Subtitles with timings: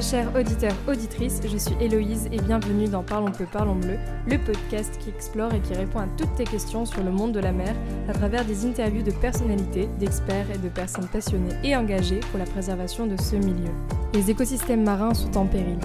[0.00, 3.74] Bonjour à toi cher auditeur, auditrice, je suis Héloïse et bienvenue dans Parlons peu, parlons
[3.74, 7.32] bleu, le podcast qui explore et qui répond à toutes tes questions sur le monde
[7.32, 7.74] de la mer
[8.08, 12.46] à travers des interviews de personnalités, d'experts et de personnes passionnées et engagées pour la
[12.46, 13.72] préservation de ce milieu.
[14.14, 15.78] Les écosystèmes marins sont en péril.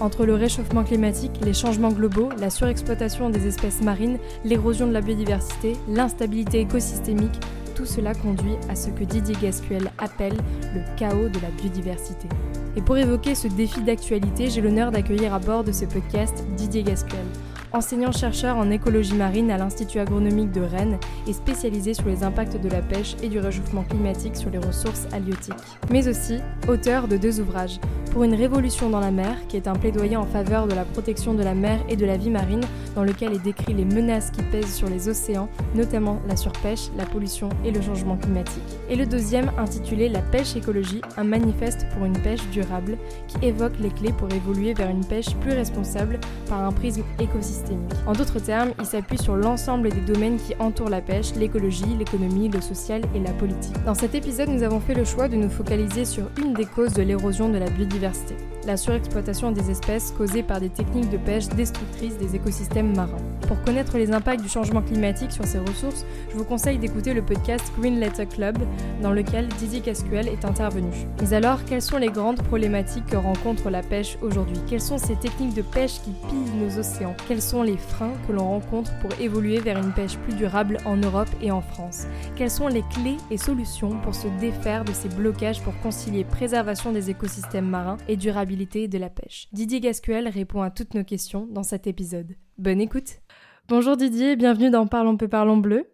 [0.00, 5.02] Entre le réchauffement climatique, les changements globaux, la surexploitation des espèces marines, l'érosion de la
[5.02, 7.38] biodiversité, l'instabilité écosystémique,
[7.74, 10.36] tout cela conduit à ce que Didier Gascuel appelle
[10.74, 12.28] le chaos de la biodiversité.
[12.76, 16.82] Et pour évoquer ce défi d'actualité, j'ai l'honneur d'accueillir à bord de ce podcast Didier
[16.82, 17.24] Gascuel,
[17.72, 22.68] enseignant-chercheur en écologie marine à l'Institut agronomique de Rennes et spécialisé sur les impacts de
[22.68, 25.54] la pêche et du réchauffement climatique sur les ressources halieutiques.
[25.90, 27.80] Mais aussi auteur de deux ouvrages,
[28.12, 31.34] Pour une révolution dans la mer, qui est un plaidoyer en faveur de la protection
[31.34, 32.62] de la mer et de la vie marine,
[32.94, 37.06] dans lequel est décrit les menaces qui pèsent sur les océans, notamment la surpêche, la
[37.06, 38.62] pollution et le changement climatique.
[38.88, 42.96] Et le deuxième intitulé La pêche écologie, un manifeste pour une pêche durable,
[43.28, 47.78] qui évoque les clés pour évoluer vers une pêche plus responsable par un prisme écosystémique
[48.06, 52.48] en d'autres termes, il s'appuie sur l'ensemble des domaines qui entourent la pêche, l'écologie, l'économie,
[52.48, 53.74] le social et la politique.
[53.84, 56.94] Dans cet épisode, nous avons fait le choix de nous focaliser sur une des causes
[56.94, 61.16] de l'érosion de la biodiversité, biodiversité la surexploitation des espèces causée par des techniques de
[61.16, 63.16] pêche destructrices des écosystèmes marins.
[63.48, 67.22] Pour connaître les impacts du changement climatique sur ces ressources, je vous conseille d'écouter le
[67.22, 68.58] podcast Green Letter Club,
[69.02, 70.90] dans lequel Didier Cascuel est intervenu.
[71.22, 74.58] Mais alors, quelles sont les grandes problématiques que rencontre la pêche aujourd'hui?
[74.68, 77.16] Quelles sont ces techniques de pêche qui pillent nos océans?
[77.26, 80.98] Quels sont les freins que l'on rencontre pour évoluer vers une pêche plus durable en
[80.98, 82.06] Europe et en France?
[82.36, 86.92] Quelles sont les clés et solutions pour se défaire de ces blocages pour concilier préservation
[86.92, 91.46] des écosystèmes marins et durabilité de la pêche Didier Gascuel répond à toutes nos questions
[91.46, 92.34] dans cet épisode.
[92.58, 93.20] Bonne écoute
[93.68, 95.86] Bonjour Didier, bienvenue dans Parlons peu, parlons bleu.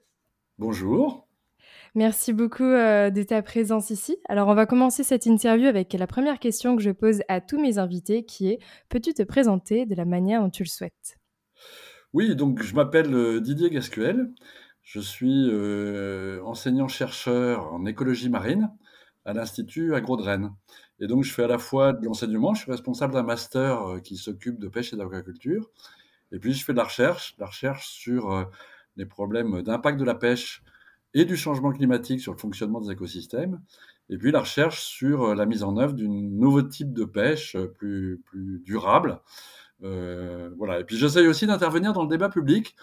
[0.58, 1.28] Bonjour.
[1.94, 4.16] Merci beaucoup euh, de ta présence ici.
[4.30, 7.60] Alors on va commencer cette interview avec la première question que je pose à tous
[7.60, 8.58] mes invités qui est
[8.88, 11.18] peux-tu te présenter de la manière dont tu le souhaites?
[12.14, 14.32] Oui, donc je m'appelle euh, Didier Gascuel.
[14.82, 18.70] Je suis euh, enseignant-chercheur en écologie marine
[19.26, 20.50] à l'Institut Agro de Rennes.
[21.00, 24.00] Et donc, je fais à la fois de l'enseignement, je suis responsable d'un master euh,
[24.00, 25.70] qui s'occupe de pêche et d'aquaculture.
[26.32, 28.48] Et puis, je fais de la recherche, la recherche sur
[28.96, 30.62] les problèmes d'impact de la pêche
[31.12, 33.60] et du changement climatique sur le fonctionnement des écosystèmes.
[34.08, 38.20] Et puis, la recherche sur la mise en œuvre d'un nouveau type de pêche plus,
[38.24, 39.20] plus durable
[39.82, 40.80] euh, voilà.
[40.80, 42.76] Et puis j'essaye aussi d'intervenir dans le débat public.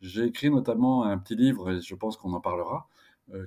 [0.00, 2.97] J'ai écrit notamment un petit livre, et je pense qu'on en parlera, euh,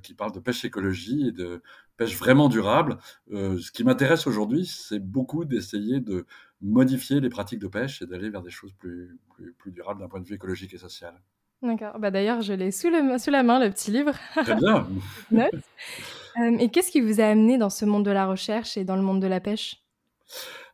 [0.03, 1.61] qui parle de pêche écologie et de
[1.97, 2.97] pêche vraiment durable.
[3.31, 6.25] Euh, ce qui m'intéresse aujourd'hui, c'est beaucoup d'essayer de
[6.61, 9.19] modifier les pratiques de pêche et d'aller vers des choses plus,
[9.57, 11.13] plus, durables d'un point de vue écologique et social.
[11.61, 11.99] D'accord.
[11.99, 14.13] Bah, D'ailleurs, je l'ai sous, sous, la main, le petit livre.
[14.33, 14.87] Très bien.
[16.59, 19.03] et qu'est-ce qui vous a amené dans ce monde de la recherche et dans le
[19.03, 19.83] monde de la pêche?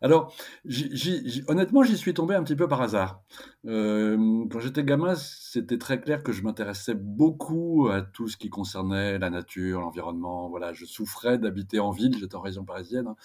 [0.01, 0.33] Alors,
[1.47, 3.23] honnêtement, j'y suis tombé un petit peu par hasard.
[3.65, 8.49] Euh, quand j'étais gamin, c'était très clair que je m'intéressais beaucoup à tout ce qui
[8.49, 10.49] concernait la nature, l'environnement.
[10.49, 13.15] Voilà, je souffrais d'habiter en ville, j'étais en région parisienne, hein.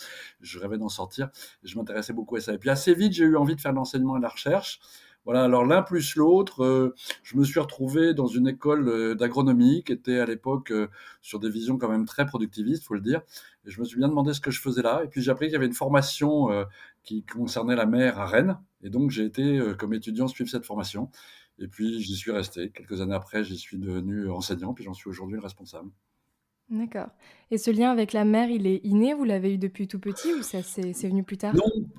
[0.41, 1.31] je rêvais d'en sortir,
[1.63, 2.55] je m'intéressais beaucoup à ça.
[2.55, 4.81] Et puis assez vite, j'ai eu envie de faire l'enseignement et la recherche.
[5.25, 9.85] Voilà, alors l'un plus l'autre, euh, je me suis retrouvé dans une école euh, d'agronomie
[9.85, 10.89] qui était à l'époque euh,
[11.21, 13.23] sur des visions quand même très productivistes, faut le dire.
[13.65, 15.03] Et je me suis bien demandé ce que je faisais là.
[15.05, 16.49] Et puis j'ai appris qu'il y avait une formation
[17.05, 18.59] qui concernait la mer à Rennes.
[18.83, 21.11] Et donc j'ai été comme étudiant suivre cette formation.
[21.61, 22.71] Et puis j'y suis resté.
[22.71, 25.91] Quelques années après, j'y suis devenu enseignant, puis j'en suis aujourd'hui le responsable.
[26.73, 27.09] D'accord.
[27.51, 29.13] Et ce lien avec la mer, il est inné?
[29.13, 31.55] Vous l'avez eu depuis tout petit ou ça c'est venu plus tard?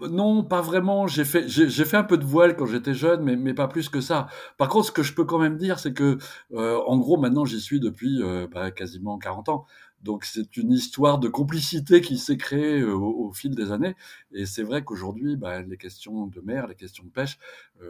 [0.09, 1.05] Non, pas vraiment.
[1.05, 4.29] J'ai fait, un peu de voile quand j'étais jeune, mais, pas plus que ça.
[4.57, 6.17] Par contre, ce que je peux quand même dire, c'est que,
[6.53, 9.65] euh, en gros, maintenant, j'y suis depuis euh, bah, quasiment 40 ans.
[10.01, 13.95] Donc, c'est une histoire de complicité qui s'est créée euh, au, fil des années.
[14.31, 17.37] Et c'est vrai qu'aujourd'hui, bah, les questions de mer, les questions de pêche,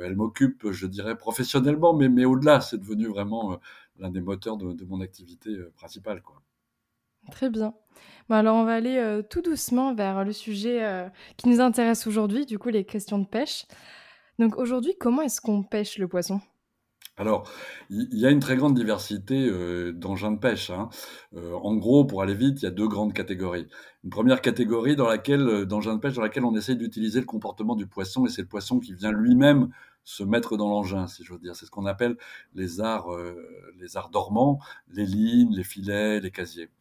[0.02, 3.58] elles m'occupent, je dirais, professionnellement, mais, mais au-delà, c'est devenu vraiment
[4.00, 6.42] l'un des moteurs de, de mon activité principale, quoi.
[7.32, 7.74] Très bien.
[8.30, 12.46] Alors on va aller euh, tout doucement vers le sujet euh, qui nous intéresse aujourd'hui,
[12.46, 13.66] du coup les questions de pêche.
[14.40, 16.42] Donc aujourd'hui, comment est-ce qu'on pêche le poisson?
[17.16, 17.48] Alors,
[17.92, 20.72] il y, a une très grande diversité euh, d'engins de pêche.
[20.72, 20.90] Hein.
[21.36, 23.68] en gros, pour aller vite, il y a deux grandes catégories.
[24.04, 27.76] Une première catégorie dans laquelle, d'engins de pêche dans laquelle on essaye d'utiliser le comportement
[27.76, 29.70] du poisson, et c'est le poisson qui vient lui-même
[30.04, 31.56] se mettre dans l'engin, si je veux dire.
[31.56, 32.18] C'est ce qu'on appelle
[32.56, 33.10] les arts,
[33.80, 36.72] les arts dormants, les lignes, les filets, les casiers.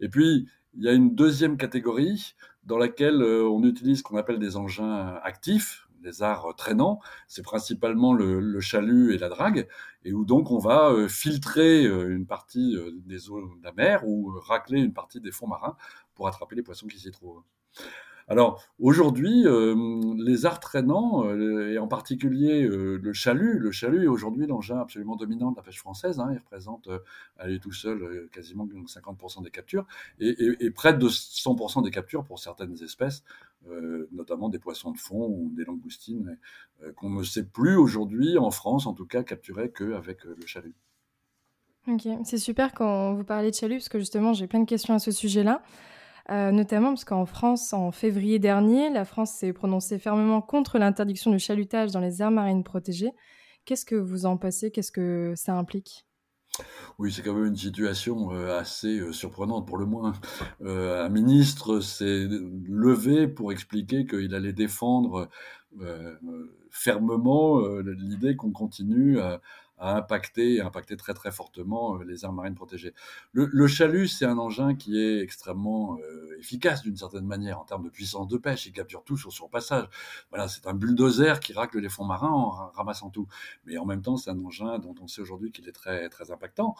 [0.00, 2.34] Et puis, il y a une deuxième catégorie
[2.64, 7.00] dans laquelle euh, on utilise ce qu'on appelle des engins actifs, des arts traînants.
[7.28, 9.68] C'est principalement le, chalut et la drague,
[10.04, 12.76] et où donc on va euh, filtrer euh, une partie
[13.06, 15.76] des eaux de la mer ou racler une partie des fonds marins
[16.14, 17.42] pour attraper les poissons qui s'y trouvent.
[18.26, 19.74] Alors aujourd'hui, euh,
[20.16, 24.78] les arts traînants, euh, et en particulier euh, le chalut, le chalut est aujourd'hui l'engin
[24.78, 26.20] absolument dominant de la pêche française.
[26.20, 26.88] Hein, il représente
[27.38, 29.86] à lui tout seul quasiment 50% des captures
[30.20, 33.24] et, près de 100% des captures pour certaines espèces,
[34.12, 36.38] notamment des poissons de fond ou des langoustines,
[36.96, 40.74] qu'on ne sait plus aujourd'hui en France, en tout cas, capturer qu'avec le chalut.
[41.86, 44.94] Ok, c'est super quand vous parlez de chalut, parce que justement j'ai plein de questions
[44.94, 45.62] à ce sujet-là.
[46.30, 51.30] Euh, notamment parce qu'en France, en février dernier, la France s'est prononcée fermement contre l'interdiction
[51.30, 53.12] du chalutage dans les aires marines protégées.
[53.64, 54.70] Qu'est-ce que vous en pensez?
[54.70, 56.06] Qu'est-ce que ça implique?
[56.98, 60.12] Oui, c'est quand même une situation euh, assez euh, surprenante pour le moins.
[60.64, 62.26] un ministre s'est
[62.68, 65.28] levé pour expliquer qu'il allait défendre
[66.70, 69.40] fermement l'idée qu'on continue à,
[69.78, 72.94] a impacté, impacté très très fortement euh, les aires marines protégées.
[73.32, 77.84] Le, chalut, c'est un engin qui est extrêmement euh, efficace d'une certaine manière en termes
[77.84, 78.66] de puissance de pêche.
[78.66, 79.86] Il capture tout sur son passage.
[80.30, 83.26] Voilà, c'est un bulldozer qui racle les fonds marins en ramassant tout.
[83.66, 86.30] Mais en même temps, c'est un engin dont on sait aujourd'hui qu'il est très très
[86.30, 86.76] impactant.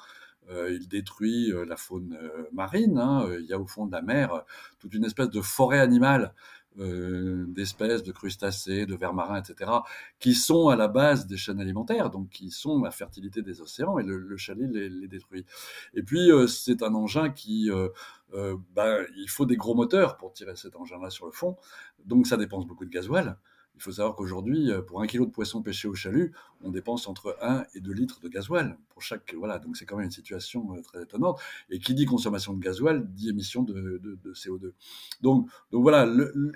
[0.50, 2.19] Euh, il détruit la faune
[2.52, 2.99] marine.
[2.99, 3.26] Hein.
[3.41, 4.44] Il y a au fond de la mer
[4.79, 6.35] toute une espèce de forêt animale
[6.78, 9.70] euh, d'espèces, de crustacés, de vers marins, etc.,
[10.18, 13.98] qui sont à la base des chaînes alimentaires, donc qui sont la fertilité des océans,
[13.98, 15.44] et le, chalet les, détruit.
[15.94, 17.70] Et puis, euh, c'est un engin qui...
[17.70, 21.56] Euh, ben, il faut des gros moteurs pour tirer cet engin-là sur le fond,
[22.04, 23.36] donc ça dépense beaucoup de gasoil.
[23.76, 26.32] Il faut savoir qu'aujourd'hui, euh, pour un kilo de poisson pêché au chalut,
[26.62, 29.34] on dépense entre 1 et 2 litres de gasoil pour chaque.
[29.36, 31.40] Voilà, donc c'est quand même une situation euh, très étonnante.
[31.70, 34.00] Et qui dit consommation de gasoil dit émission de,
[34.32, 34.72] CO2.
[35.22, 36.08] Donc, voilà,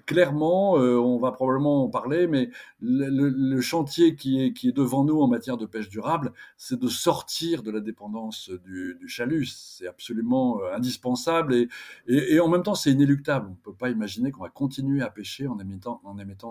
[0.07, 2.51] clairement, euh, on va probablement en parler, mais
[2.81, 7.73] le, chantier qui est, devant nous en matière de pêche durable, c'est de sortir de
[7.73, 9.47] la dépendance du, chalut.
[9.47, 11.69] C'est absolument indispensable
[12.07, 13.47] et, en même temps, c'est inéluctable.
[13.49, 16.01] On ne peut pas imaginer qu'on va continuer à pêcher en émettant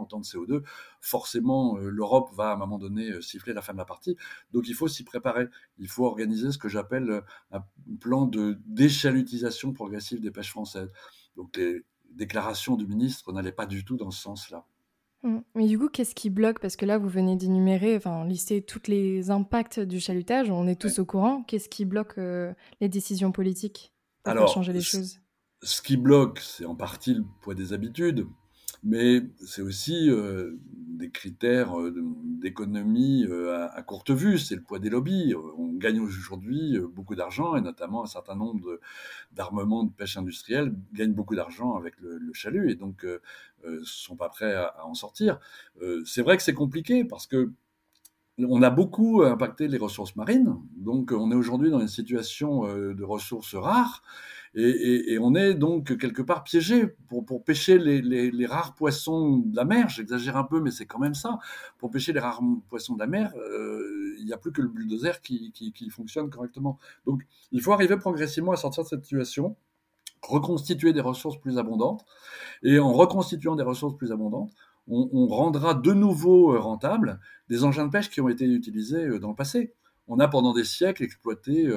[0.01, 0.56] autant de CO2
[1.01, 4.15] forcément, euh, l'Europe va à un moment donné euh, siffler la fin de la partie.
[4.51, 5.47] Donc il faut s'y préparer.
[5.77, 7.21] Il faut organiser ce que j'appelle euh,
[7.51, 7.63] un
[7.99, 10.91] plan de déchalutisation progressive des pêches françaises.
[11.35, 14.65] Donc les déclarations du ministre n'allaient pas du tout dans ce sens-là.
[15.23, 15.39] Mmh.
[15.55, 16.59] Mais du coup, qu'est-ce qui bloque?
[16.59, 20.79] Parce que là, vous venez d'énumérer, enfin, lister tous les impacts du chalutage, on est
[20.79, 21.43] tous au courant.
[21.43, 23.93] Qu'est-ce qui bloque les décisions politiques?
[24.23, 25.19] Pour changer les choses?
[25.63, 28.27] Ce qui bloque, c'est en partie le poids des habitudes
[28.87, 31.93] mais c'est aussi euh, des critères euh,
[32.39, 35.35] d'économie euh, à, courte vue, c'est le poids des lobbies.
[35.57, 38.79] On gagne aujourd'hui beaucoup d'argent, et notamment un certain nombre
[39.33, 43.05] d'armements de, pêche industrielle gagnent beaucoup d'argent avec le, chalut, et donc
[43.65, 45.39] ne sont pas prêts à, en sortir.
[46.05, 47.51] c'est vrai que c'est compliqué, parce que
[48.39, 53.03] on a beaucoup impacté les ressources marines, donc on est aujourd'hui dans une situation de
[53.03, 54.03] ressources rares,
[54.55, 59.89] et, on est donc quelque part piégé pour, pêcher les, rares poissons de la mer.
[59.89, 61.39] J'exagère un peu, mais c'est quand même ça.
[61.77, 64.67] Pour pêcher les rares poissons de la mer, euh, il n'y a plus que le
[64.67, 66.79] bulldozer qui, fonctionne correctement.
[67.05, 69.55] Donc, il faut arriver progressivement à sortir de cette situation,
[70.21, 72.05] reconstituer des ressources plus abondantes.
[72.63, 74.51] Et en reconstituant des ressources plus abondantes,
[74.87, 77.19] on, on rendra de nouveau rentables
[77.49, 79.73] des engins de pêche qui ont été utilisés euh, dans le passé.
[80.07, 81.69] On a pendant des siècles exploité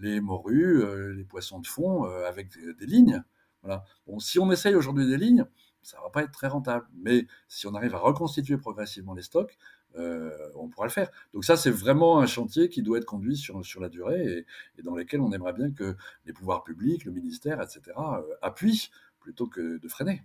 [0.00, 3.22] les morues, euh, les poissons de fond euh, avec des, lignes.
[3.62, 3.84] Voilà.
[4.18, 5.44] Si on essaye aujourd'hui des lignes,
[5.82, 6.86] ça va pas être très rentable.
[6.94, 9.56] Mais si on arrive à reconstituer progressivement les stocks,
[9.96, 11.10] euh, on pourra le faire.
[11.32, 14.82] Donc ça, c'est vraiment un chantier qui doit être conduit sur, sur la durée et,
[14.82, 17.96] dans lequel on aimerait bien que les pouvoirs publics, le ministère, etc.,
[18.42, 20.22] appuient plutôt que de freiner.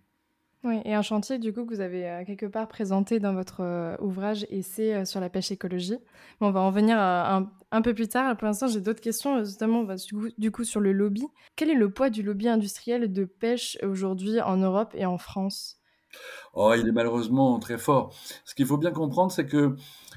[0.63, 3.61] Oui, et un chantier du coup que vous avez euh, quelque part présenté dans votre
[3.61, 5.97] euh, ouvrage Essai euh, sur la pêche écologie.
[6.39, 8.37] on va en venir un, peu plus tard.
[8.37, 9.95] Pour l'instant, j'ai d'autres questions, notamment bah,
[10.37, 11.25] du coup sur le lobby.
[11.57, 15.82] Quel est le poids du lobby industriel de pêche aujourd'hui en Europe et en France?
[16.53, 18.13] Oh, il est malheureusement très fort.
[18.45, 19.75] Ce qu'il faut bien comprendre, c'est que,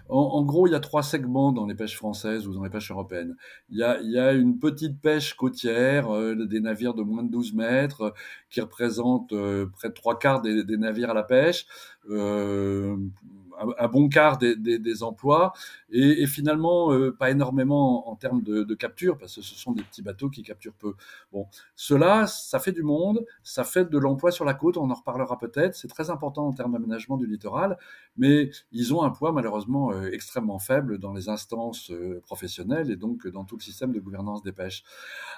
[0.08, 2.90] en, gros, il y a trois segments dans les pêches françaises ou dans les pêches
[2.90, 3.36] européennes.
[3.70, 8.02] Il y a, une petite pêche côtière, euh, des navires de moins de 12 mètres,
[8.02, 8.10] euh,
[8.50, 11.66] qui représentent euh, près de trois quarts des, navires à la pêche
[13.78, 15.52] un, bon quart des, emplois
[15.90, 19.82] et, finalement euh, pas énormément en, termes de, de, capture parce que ce sont des
[19.82, 20.94] petits bateaux qui capturent peu.
[21.32, 24.94] Bon, cela, ça fait du monde, ça fait de l'emploi sur la côte, on en
[24.94, 25.74] reparlera peut-être.
[25.74, 27.78] C'est très important en termes d'aménagement du littoral,
[28.16, 32.96] mais ils ont un poids malheureusement euh, extrêmement faible dans les instances euh, professionnelles et
[32.96, 34.84] donc dans tout le système de gouvernance des pêches.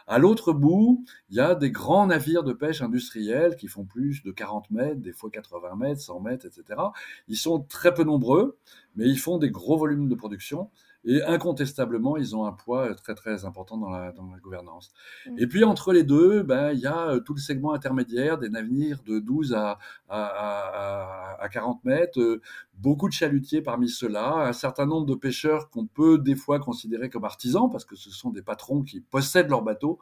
[0.06, 4.22] À l'autre bout, il y a des grands navires de pêche industriels qui font plus
[4.22, 6.80] de 40 mètres, des fois 80 mètres, 100 mètres, etc.
[7.28, 8.58] Ils sont très peu nombreux,
[8.96, 10.70] mais ils font des gros volumes de production.
[11.04, 14.90] Et incontestablement, ils ont un poids très très important dans la, dans la gouvernance.
[15.26, 15.38] Mmh.
[15.38, 19.00] Et puis entre les deux, ben, il y a tout le segment intermédiaire des navires
[19.06, 22.40] de 12 à, à, à, à 40 mètres,
[22.74, 27.08] beaucoup de chalutiers parmi ceux-là, un certain nombre de pêcheurs qu'on peut des fois considérer
[27.08, 30.00] comme artisans, parce que ce sont des patrons qui possèdent leur bateau,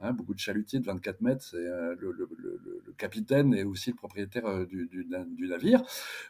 [0.00, 3.64] Hein, beaucoup de chalutiers de 24 mètres, c'est euh, le, le, le, le, capitaine et
[3.64, 5.82] aussi le propriétaire euh, du, du, du navire.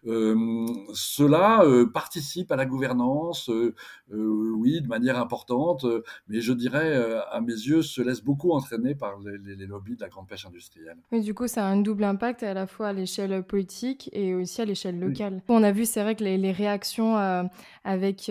[0.06, 3.50] Euh, Cela participe à la gouvernance,
[4.10, 5.84] oui, de manière importante,
[6.28, 6.96] mais je dirais,
[7.30, 10.28] à mes yeux, se laisse beaucoup entraîner par les, les, les lobbies de la grande
[10.28, 10.96] pêche industrielle.
[11.12, 14.34] Mais du coup, ça a un double impact à la fois à l'échelle politique et
[14.34, 15.34] aussi à l'échelle locale.
[15.34, 15.40] Oui.
[15.48, 17.16] On a vu, c'est vrai que les, les réactions
[17.84, 18.30] avec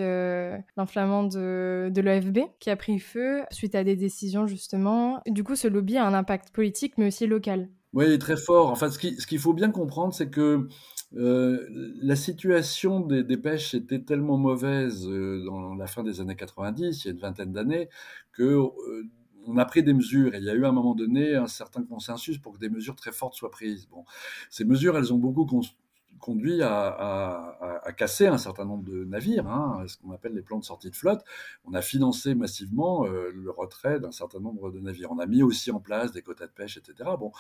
[0.78, 5.56] l'enflammement de, de l'OFB qui a pris feu suite à des décisions justement du coup,
[5.56, 7.70] ce lobby a un impact politique, mais aussi local.
[7.94, 8.70] Oui, très fort.
[8.70, 10.68] Enfin, ce qu'il faut bien comprendre, c'est que
[11.16, 11.66] euh,
[12.02, 17.06] la situation des, des, pêches était tellement mauvaise euh, dans la fin des années 90,
[17.06, 17.90] il y a une vingtaine d'années,
[18.34, 19.04] que euh,
[19.48, 21.48] on a pris des mesures et il y a eu à un moment donné un
[21.48, 23.88] certain consensus pour que des mesures très fortes soient prises.
[23.90, 24.04] Bon,
[24.50, 25.46] ces mesures, elles ont beaucoup
[26.20, 30.42] conduit à, à, à, casser un certain nombre de navires, hein, ce qu'on appelle les
[30.42, 31.24] plans de sortie de flotte.
[31.66, 35.12] On a financé massivement euh, le retrait d'un certain nombre de navires.
[35.12, 37.10] On a mis aussi en place des quotas de pêche, etc.
[37.20, 37.32] Bon,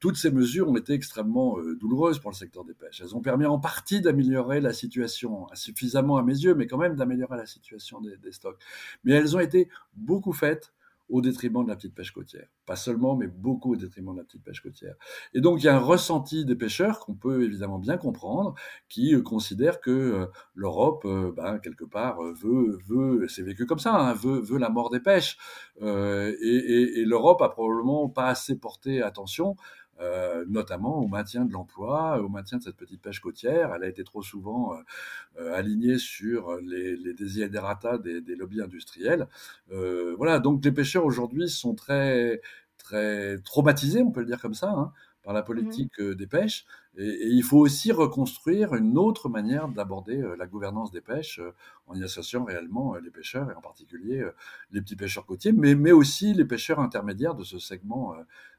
[0.00, 3.00] toutes ces mesures ont été extrêmement euh, douloureuses pour le secteur des pêches.
[3.00, 6.96] Elles ont permis en partie d'améliorer la situation, insuffisamment à mes yeux, mais quand même
[6.96, 8.60] d'améliorer la situation des stocks.
[9.04, 10.72] Mais elles ont été beaucoup faites
[11.08, 12.48] au détriment de la petite pêche côtière.
[12.66, 14.94] Pas seulement, mais beaucoup au détriment de la petite pêche côtière.
[15.34, 18.54] Et donc, il y a un ressenti des pêcheurs qu'on peut évidemment bien comprendre,
[18.88, 23.78] qui euh, considèrent que euh, l'Europe, euh, ben, quelque part, veut, veut c'est vécu comme
[23.78, 25.36] ça, hein, veut, veut la mort des pêches.
[25.80, 29.56] Et, et l'Europe a probablement pas assez porté attention
[30.00, 33.72] euh, notamment au maintien de l'emploi, au maintien de cette petite pêche côtière.
[33.74, 34.72] Elle a été trop souvent
[35.38, 39.28] euh, alignée sur les, les desiderata des, des lobbies industriels.
[39.70, 42.40] Euh, voilà, donc les pêcheurs aujourd'hui sont très
[42.76, 46.14] très traumatisés, on peut le dire comme ça, hein, par la politique mmh.
[46.14, 46.66] des pêches.
[46.96, 51.40] Et, et, il faut aussi reconstruire une autre manière d'aborder la gouvernance des pêches
[51.86, 54.22] en y associant réellement les pêcheurs et en particulier
[54.70, 58.14] les petits pêcheurs côtiers, mais, mais aussi les pêcheurs intermédiaires de ce segment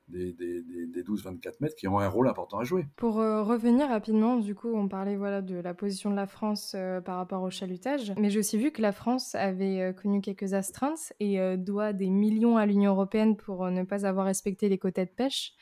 [0.08, 2.86] des, des, des 12-24 mètres qui ont un rôle important à jouer.
[2.96, 6.74] Pour euh, revenir rapidement, du coup, on parlait voilà, de la position de la France
[6.76, 10.22] euh, par rapport au chalutage, mais j'ai aussi vu que la France avait euh, connu
[10.22, 14.78] quelques astreintes et doit des millions à l'Union européenne pour ne pas avoir respecté les
[14.78, 15.54] quotas de pêche.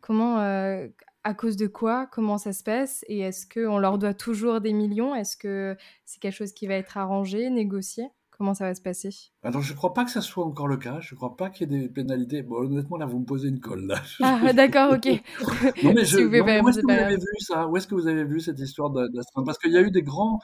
[0.00, 4.60] Comment, à cause de quoi Comment ça se passe Et est-ce qu'on leur doit toujours
[4.60, 5.14] des millions?
[5.14, 8.04] Est-ce que c'est quelque chose qui va être arrangé, négocié?
[8.36, 9.10] Comment ça va se passer?
[9.44, 10.98] Alors, je ne crois pas que ça soit encore le cas.
[11.00, 12.42] Je ne crois pas qu'il y ait des pénalités.
[12.42, 13.86] Bon, honnêtement, là, vous me posez une colle.
[13.86, 14.02] Là.
[14.20, 15.06] Ah, d'accord, ok.
[15.84, 17.68] non, mais je, si vous non, où est-ce que vous avez vu ça?
[17.68, 20.02] Où est-ce que vous avez vu cette histoire d'astreinte Parce qu'il y a eu des
[20.02, 20.40] grands,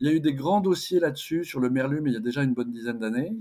[0.00, 2.20] il y a eu des grands dossiers là-dessus sur le merlu, mais il y a
[2.20, 3.32] déjà une bonne dizaine d'années.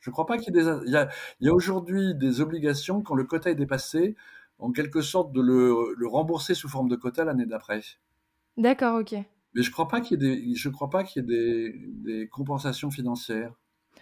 [0.00, 0.70] Je ne crois pas qu'il y ait des.
[0.86, 1.08] Il y a,
[1.40, 4.16] il y a aujourd'hui des obligations quand le quota est dépassé,
[4.58, 7.82] en quelque sorte de le, le rembourser sous forme de quota l'année d'après.
[8.56, 9.14] D'accord, ok.
[9.56, 11.74] Mais je crois pas qu'il y ait des, je crois pas qu'il y ait des,
[11.88, 13.54] des compensations financières.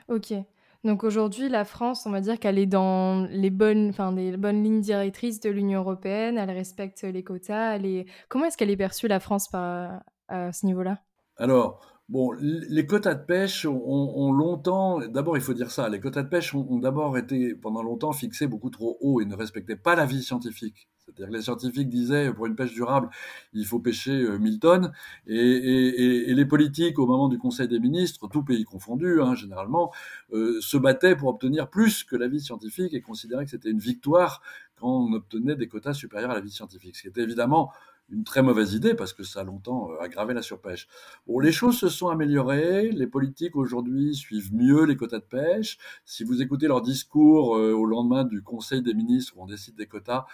[0.08, 0.34] Ok.
[0.82, 4.64] Donc aujourd'hui, la France, on va dire qu'elle est dans les bonnes, enfin des bonnes
[4.64, 6.37] lignes directrices de l'Union européenne.
[6.37, 7.76] Elle respecte les quotas.
[7.76, 8.06] Elle est...
[8.28, 10.99] Comment est-ce qu'elle est perçue la France par, à ce niveau-là?
[11.37, 16.23] Alors, Bon, les quotas de pêche ont, longtemps, d'abord il faut dire ça, les quotas
[16.23, 19.96] de pêche ont, d'abord été pendant longtemps fixés beaucoup trop haut et ne respectaient pas
[19.96, 20.87] l'avis scientifique.
[20.99, 23.08] C'est-à-dire que les scientifiques disaient pour une pêche durable,
[23.54, 24.92] il faut pêcher 1000 tonnes,
[25.26, 29.34] et, et, et, les politiques au moment du Conseil des ministres, tout pays confondu, hein,
[29.34, 29.90] généralement,
[30.32, 34.42] euh, se battaient pour obtenir plus que l'avis scientifique et considéraient que c'était une victoire
[34.78, 37.73] quand on obtenait des quotas supérieurs à l'avis scientifique, ce qui était évidemment
[38.11, 40.88] une très mauvaise idée parce que ça a longtemps euh, aggravé la surpêche.
[41.26, 42.90] Bon, les choses se sont améliorées.
[42.90, 45.78] Les politiques aujourd'hui suivent mieux les quotas de pêche.
[46.04, 49.75] Si vous écoutez leur discours euh, au lendemain du Conseil des ministres où on décide
[49.76, 50.26] des quotas,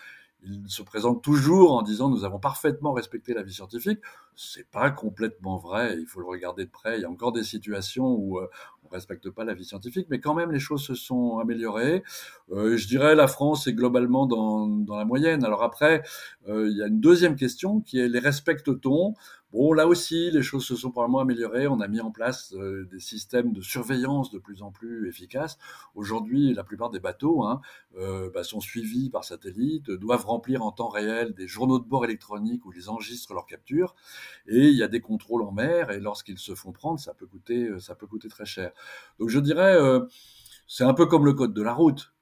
[0.42, 4.00] ils se présentent toujours en disant nous avons parfaitement respecté la vie scientifique.
[4.34, 5.98] C'est pas complètement vrai.
[5.98, 6.98] Il faut le regarder de près.
[6.98, 8.48] Il y a encore des situations où euh,
[8.90, 12.02] respecte pas la vie scientifique, mais quand même les choses se sont améliorées.
[12.52, 15.44] Euh, je dirais la France est globalement dans, dans la moyenne.
[15.44, 16.02] Alors après,
[16.48, 19.14] euh, il y a une deuxième question qui est les respecte-t-on?
[19.52, 21.66] Bon, là aussi, les choses se sont probablement améliorées.
[21.66, 25.58] On a mis en place euh, des systèmes de surveillance de plus en plus efficaces.
[25.96, 27.60] Aujourd'hui, la plupart des bateaux hein,
[27.98, 32.04] euh, bah, sont suivis par satellite, doivent remplir en temps réel des journaux de bord
[32.04, 33.96] électroniques où ils enregistrent leurs captures.
[34.46, 35.90] Et il y a des contrôles en mer.
[35.90, 38.70] Et lorsqu'ils se font prendre, ça peut coûter, ça peut coûter très cher.
[39.18, 40.06] Donc, je dirais, euh,
[40.68, 42.12] c'est un peu comme le code de la route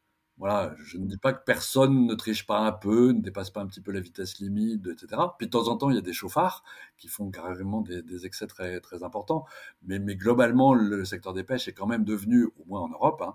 [0.40, 3.66] Je ne dis pas que personne ne triche pas un peu, ne dépasse pas un
[3.66, 5.22] petit peu la vitesse limite, etc.
[5.36, 6.62] Puis de temps en temps, il y a des chauffards
[6.96, 9.44] qui font carrément des, excès très, importants.
[9.82, 13.22] Mais, mais, globalement, le secteur des pêches est quand même devenu, au moins en Europe,
[13.22, 13.34] hein,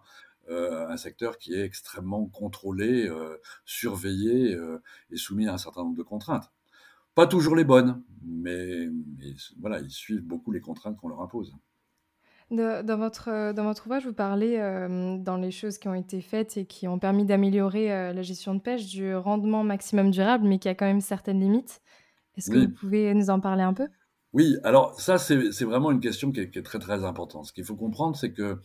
[0.50, 5.83] euh, un secteur qui est extrêmement contrôlé, euh, surveillé euh, et soumis à un certain
[5.83, 6.51] nombre de contraintes.
[7.15, 8.88] Pas toujours les bonnes, mais,
[9.19, 11.53] mais voilà, ils suivent beaucoup les contraintes qu'on leur impose
[12.53, 16.22] dans, votre, euh, dans votre ouvrage, vous parlez, euh, dans les choses qui ont été
[16.22, 20.48] faites et qui ont permis d'améliorer euh, la gestion de pêche, du rendement maximum durable,
[20.48, 21.81] mais qui a quand même certaines limites.
[22.38, 23.88] Est-ce que vous pouvez nous en parler un peu?
[24.33, 27.45] Oui, alors ça, c'est vraiment une question qui est, très très importante.
[27.45, 28.60] Ce qu'il faut comprendre, c'est que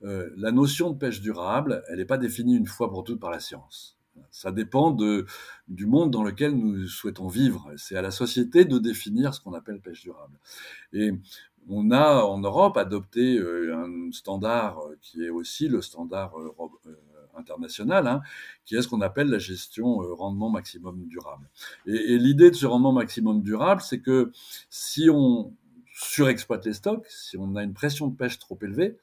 [0.00, 3.40] la notion de pêche durable, elle n'est pas définie une fois pour toutes par la
[3.40, 3.98] science.
[4.30, 5.26] Ça dépend de,
[5.68, 7.72] du monde dans lequel nous souhaitons vivre.
[7.76, 10.38] C'est à la société de définir ce qu'on appelle pêche durable.
[10.92, 11.12] Et
[11.68, 16.52] on a en Europe adopté euh, un standard euh, qui est aussi le standard euh,
[17.36, 18.20] international, hein,
[18.64, 21.48] qui est ce qu'on appelle la gestion rendement maximum durable.
[21.86, 24.32] Et, l'idée de ce rendement maximum durable, c'est que
[24.68, 25.54] si on
[25.94, 28.98] surexploite les stocks, si on a une pression de pêche trop élevée,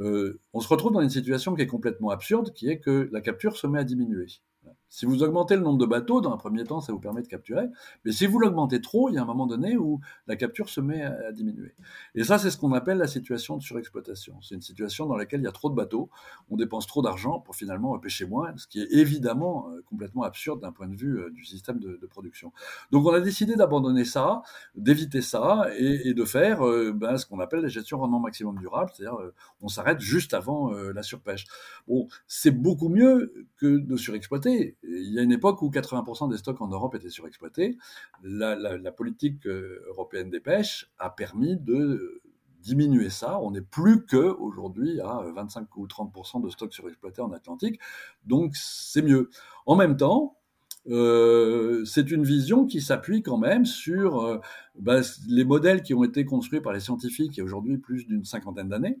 [0.00, 3.56] on se retrouve dans une situation qui est complètement absurde, qui est que la capture
[3.56, 4.26] se met à diminuer.
[4.90, 7.28] Si vous augmentez le nombre de bateaux, dans un premier temps, ça vous permet de
[7.28, 7.66] capturer.
[8.04, 10.80] Mais si vous l'augmentez trop, il y a un moment donné où la capture se
[10.80, 11.74] met à, diminuer.
[12.14, 14.40] Et ça, c'est ce qu'on appelle la situation de surexploitation.
[14.40, 16.08] C'est une situation dans laquelle il y a trop de bateaux,
[16.50, 20.60] on dépense trop d'argent pour finalement pêcher moins, ce qui est évidemment euh, complètement absurde
[20.60, 22.52] d'un point de vue euh, du système de, production.
[22.90, 24.40] Donc on a décidé d'abandonner ça,
[24.74, 28.90] d'éviter ça et, de faire euh, ben, ce qu'on appelle la gestion rendement maximum durable,
[28.94, 29.18] c'est-à-dire
[29.60, 31.44] on s'arrête juste avant la surpêche.
[31.86, 36.36] Bon, c'est beaucoup mieux que de surexploiter il y a une époque où 80% des
[36.36, 37.78] stocks en Europe étaient surexploités.
[38.22, 42.20] La, politique euh, européenne des pêches a permis de
[42.60, 43.40] diminuer ça.
[43.40, 47.80] On n'est plus que aujourd'hui à 25 ou 30% de stocks surexploités en Atlantique,
[48.26, 49.30] donc c'est mieux.
[49.66, 50.36] En même temps,
[50.88, 54.38] euh, c'est une vision qui s'appuie quand même sur euh,
[54.78, 58.06] bah, les modèles qui ont été construits par les scientifiques il y a aujourd'hui plus
[58.06, 58.98] d'une cinquantaine d'années,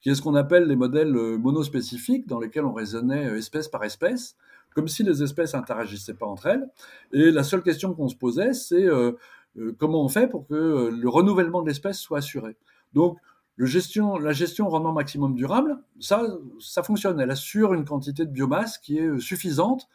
[0.00, 4.36] qui est ce qu'on appelle les modèles monospécifiques, dans lesquels on raisonnait espèce par espèce
[4.76, 6.68] comme si les espèces interagissaient pas entre elles.
[7.10, 9.12] Et la seule question qu'on se posait, c'est euh,
[9.56, 12.58] euh, comment on fait pour que euh, le renouvellement de l'espèce soit assuré?
[12.92, 13.16] Donc,
[13.56, 16.22] le gestion, la gestion rendement maximum durable, ça,
[16.60, 17.18] ça fonctionne.
[17.18, 19.88] Elle assure une quantité de biomasse qui est suffisante.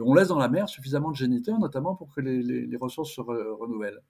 [0.00, 4.00] On laisse dans la mer suffisamment de géniteurs, notamment pour que les, ressources se renouvellent.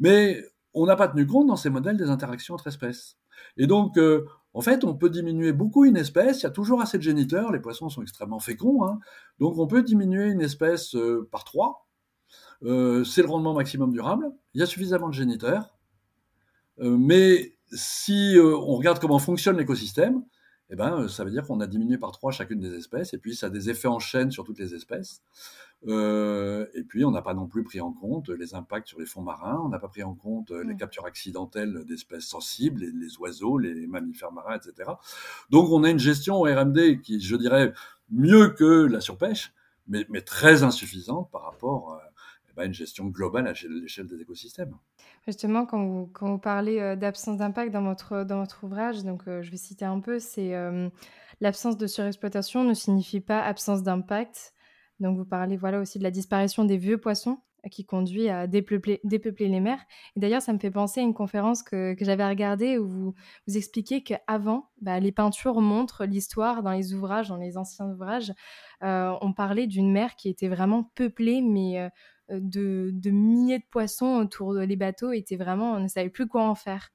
[0.00, 3.18] Mais on n'a pas tenu compte dans ces modèles des interactions entre espèces.
[3.58, 3.98] Et donc,
[4.54, 7.52] en fait, on peut diminuer beaucoup une espèce, il y a toujours assez de géniteurs,
[7.52, 8.98] les poissons sont extrêmement féconds, hein.
[9.38, 11.88] donc on peut diminuer une espèce euh, par trois,
[12.62, 15.78] euh, c'est le rendement maximum durable, il y a suffisamment de géniteurs,
[16.80, 20.22] euh, mais si on regarde comment fonctionne l'écosystème,
[20.68, 23.34] eh ben, ça veut dire qu'on a diminué par trois chacune des espèces, et puis
[23.34, 25.22] ça a des effets en chaîne sur toutes les espèces.
[25.88, 29.06] Euh, et puis, on n'a pas non plus pris en compte les impacts sur les
[29.06, 32.92] fonds marins, on n'a pas pris en compte euh, les captures accidentelles d'espèces sensibles, les,
[32.92, 34.90] les, oiseaux, les mammifères marins, etc.
[35.50, 37.72] Donc, on a une gestion au RMD qui, je dirais,
[38.10, 39.52] mieux que la surpêche,
[39.88, 42.00] mais, mais très insuffisante par rapport à
[42.50, 44.76] eh ben, une gestion globale à l'échelle des écosystèmes.
[45.26, 49.22] Justement, quand vous, quand vous parlez euh, d'absence d'impact dans votre, dans votre ouvrage, donc
[49.26, 50.52] je vais citer un peu, c'est
[51.40, 54.54] l'absence de surexploitation ne signifie pas absence d'impact.
[55.02, 58.46] Donc vous parlez voilà aussi de la disparition des vieux poissons euh, qui conduit à
[58.46, 59.80] dépeupler, les mers.
[60.16, 63.14] Et d'ailleurs, ça me fait penser à une conférence que, j'avais regardée où vous,
[63.46, 68.32] vous expliquez qu'avant, bah, les peintures montrent l'histoire dans les ouvrages, dans les anciens ouvrages.
[68.82, 71.88] Euh, on parlait d'une mer qui était vraiment peuplée, mais euh,
[72.40, 75.12] de, de, milliers de poissons autour des bateaux.
[75.12, 76.90] Étaient vraiment, on ne savait plus quoi en faire.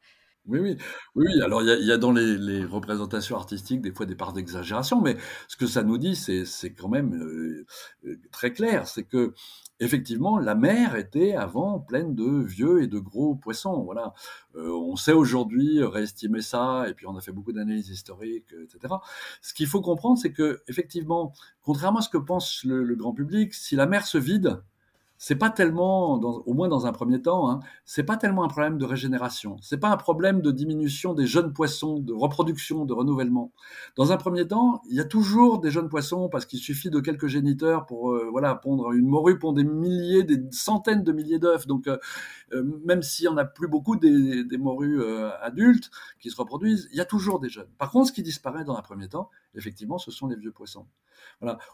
[0.47, 0.77] Oui,
[1.15, 1.41] oui.
[1.43, 5.17] Alors il y a, dans les, représentations artistiques des fois des parts d'exagération, mais
[5.49, 7.65] ce que ça nous dit, c'est quand même euh,
[8.05, 9.33] euh, très clair, c'est que
[9.79, 13.83] effectivement la mer était avant pleine de vieux et de gros poissons.
[13.83, 14.13] Voilà,
[14.55, 18.95] euh, on sait aujourd'hui réestimer ça, et puis on a fait beaucoup d'analyses historiques, etc.
[19.41, 23.53] Ce qu'il faut comprendre, c'est que effectivement, contrairement à ce que pense le grand public,
[23.53, 24.61] si la mer se vide,
[25.17, 28.77] c'est pas tellement, au moins dans un premier temps, hein, c'est pas tellement un problème
[28.77, 29.57] de régénération.
[29.61, 33.51] C'est pas un problème de diminution des jeunes poissons, de reproduction, de renouvellement.
[33.95, 36.99] Dans un premier temps, il y a toujours des jeunes poissons parce qu'il suffit de
[36.99, 41.39] quelques géniteurs pour euh, voilà pondre une morue pond des milliers, des centaines de milliers
[41.39, 41.65] d'œufs.
[41.65, 41.97] Donc euh,
[42.53, 45.03] euh, même s'il y en a plus beaucoup des, des morues
[45.41, 47.69] adultes qui se reproduisent, il y a toujours des jeunes.
[47.77, 50.85] Par contre, ce qui disparaît dans un premier temps, effectivement, ce sont les vieux poissons.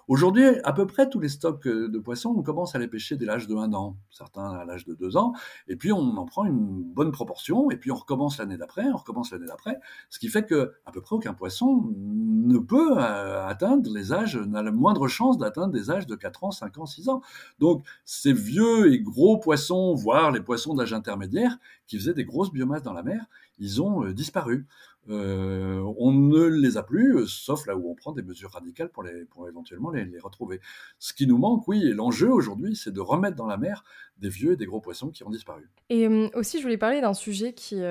[0.08, 3.16] Aujourd'hui, à peu près tous les stocks euh, de poissons, on commence à les pêcher
[3.16, 5.34] dès l'âge de 1 an, certains à l'âge de 2 ans,
[5.68, 8.98] et puis on en prend une bonne proportion, et puis on recommence l'année d'après, on
[8.98, 13.46] recommence l'année d'après, ce qui fait que à peu près aucun poisson ne peut euh,
[13.48, 16.86] atteindre les âges, n'a la moindre chance d'atteindre des âges de 4 ans, 5 ans,
[16.86, 17.22] 6 ans.
[17.60, 22.52] Donc ces vieux et gros poissons, voire les poissons d'âge intermédiaire, qui faisaient des grosses
[22.52, 23.26] biomasses dans la mer,
[23.64, 24.68] ils ont euh, disparu.
[25.10, 28.90] Euh, on ne les a plus, euh, sauf là où on prend des mesures radicales
[28.90, 29.06] pour,
[29.48, 30.60] éventuellement les, retrouver.
[31.00, 33.84] Ce qui nous manque, oui, et l'enjeu aujourd'hui, c'est de remettre dans la mer
[34.18, 35.70] des vieux et des gros poissons qui ont disparu.
[35.90, 37.82] Et aussi, je voulais parler d'un sujet qui,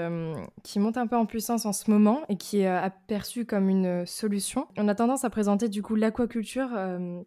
[0.63, 4.07] qui monte un peu en puissance en ce moment et qui est aperçu comme une
[4.07, 4.67] solution.
[4.79, 6.71] On a tendance à présenter du coup l'aquaculture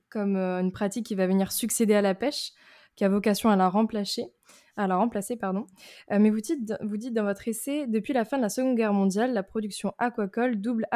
[0.09, 2.53] comme une pratique qui va venir succéder à la pêche,
[2.95, 4.31] qui a vocation à la remplacer
[4.77, 5.65] à la remplacer, pardon.
[6.11, 6.65] Euh, mais vous dites,
[7.13, 10.87] dans votre essai, depuis la fin de la Seconde Guerre mondiale, la production aquacole double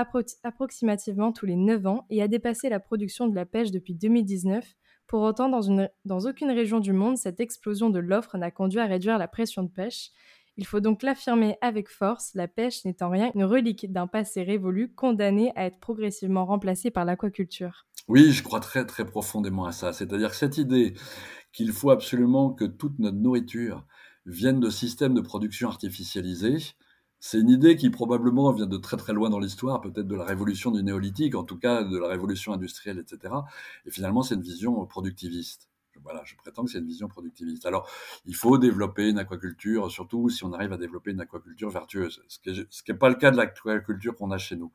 [0.43, 4.65] approximativement tous les 9 ans et a dépassé la production de la pêche depuis 2019.
[5.07, 8.79] Pour autant, dans, une, dans aucune région du monde, cette explosion de l'offre n'a conduit
[8.79, 10.11] à réduire la pression de pêche.
[10.57, 14.43] Il faut donc l'affirmer avec force, la pêche n'est en rien une relique d'un passé
[14.43, 17.87] révolu condamné à être progressivement remplacé par l'aquaculture.
[18.09, 19.93] Oui, je crois très très profondément à ça.
[19.93, 20.95] C'est-à-dire que cette idée
[21.51, 23.85] qu'il faut absolument que toute notre nourriture
[24.25, 26.57] vienne de systèmes de production artificialisés.
[27.19, 30.25] C'est une idée qui probablement vient de très très loin dans l'histoire, peut-être de la
[30.25, 33.33] révolution du néolithique, en tout cas de la révolution industrielle, etc.
[33.85, 35.68] Et finalement, c'est une vision productiviste
[36.03, 37.65] voilà, je prétends que c'est une vision productiviste.
[37.65, 37.89] Alors,
[38.25, 42.39] il faut développer une aquaculture, surtout si on arrive à développer une aquaculture vertueuse, ce
[42.39, 44.71] qui n'est pas le cas de l'aquaculture qu'on a chez nous.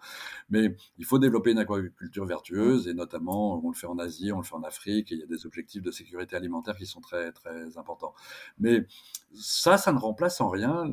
[0.51, 4.39] Mais il faut développer une aquaculture vertueuse, et notamment, on le fait en Asie, on
[4.39, 7.01] le fait en Afrique, et il y a des objectifs de sécurité alimentaire qui sont
[7.01, 8.15] très, très importants.
[8.59, 8.87] Mais
[9.35, 10.85] ça, ça ne remplace en rien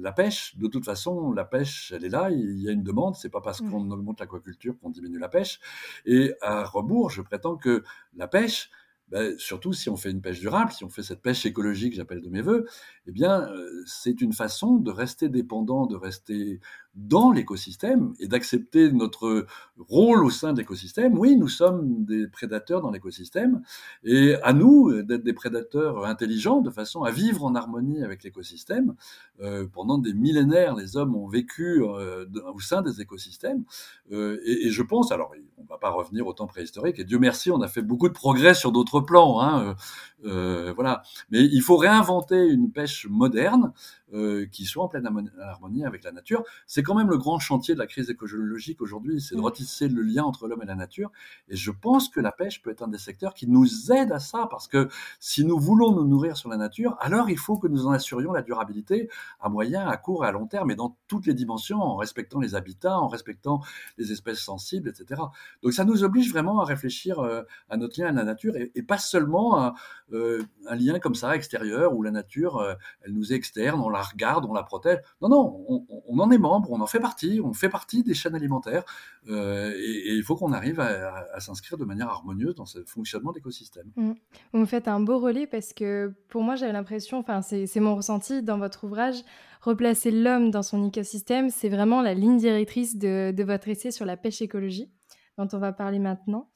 [0.00, 0.56] la pêche.
[0.56, 3.40] De toute façon, la pêche, elle est là, il y a une demande, c'est pas
[3.40, 5.60] parce qu'on augmente l'aquaculture qu'on diminue la pêche.
[6.06, 7.82] Et à rebours, je prétends que
[8.14, 8.70] la pêche,
[9.10, 12.20] ben, surtout si on fait une pêche durable, si on fait cette pêche écologique, j'appelle
[12.20, 12.66] de mes voeux,
[13.06, 16.60] eh bien, euh, c'est une façon de rester dépendant, de rester
[16.94, 19.46] dans l'écosystème et d'accepter notre
[19.78, 21.16] rôle au sein de l'écosystème.
[21.18, 23.62] Oui, nous sommes des prédateurs dans l'écosystème
[24.04, 28.94] et à nous d'être des prédateurs intelligents de façon à vivre en harmonie avec l'écosystème.
[29.40, 33.64] Euh, pendant des millénaires, les hommes ont vécu euh, au sein des écosystèmes
[34.12, 37.18] euh, et, je pense, alors on ne va pas revenir au temps préhistorique et Dieu
[37.18, 39.40] merci, on a fait beaucoup de progrès sur d'autres plans.
[39.40, 39.76] Hein,
[40.24, 43.72] euh, voilà, mais il faut réinventer une pêche moderne
[44.12, 45.08] euh, qui soit en pleine
[45.40, 46.42] harmonie avec la nature.
[46.66, 49.44] C'est quand même le grand chantier de la crise écologique aujourd'hui, c'est de mm.
[49.44, 51.12] retisser le lien entre l'homme et la nature.
[51.48, 54.18] Et je pense que la pêche peut être un des secteurs qui nous aide à
[54.18, 54.88] ça, parce que
[55.20, 58.32] si nous voulons nous nourrir sur la nature, alors il faut que nous en assurions
[58.32, 59.08] la durabilité
[59.40, 62.40] à moyen, à court et à long terme, et dans toutes les dimensions, en respectant
[62.40, 63.60] les habitats, en respectant
[63.96, 65.20] les espèces sensibles, etc.
[65.62, 68.82] Donc ça nous oblige vraiment à réfléchir euh, à notre lien à la nature, et,
[68.82, 69.74] pas seulement à
[70.12, 72.64] euh, un lien comme ça extérieur, où la nature,
[73.02, 74.98] elle nous est externe, on la regarde, on la protège.
[75.20, 78.34] Non, non, on, en est membre, on en fait partie, on fait partie des chaînes
[78.34, 78.84] alimentaires,
[79.28, 83.90] euh, et, il faut qu'on arrive à, s'inscrire de manière harmonieuse dans ce fonctionnement d'écosystème.
[83.96, 84.12] Mmh.
[84.52, 87.96] Vous me faites un beau relais parce que pour moi, j'avais l'impression, enfin, c'est mon
[87.96, 89.22] ressenti dans votre ouvrage,
[89.60, 94.16] replacer l'homme dans son écosystème, c'est vraiment la ligne directrice de votre essai sur la
[94.16, 94.90] pêche écologie,
[95.38, 96.50] dont on va parler maintenant.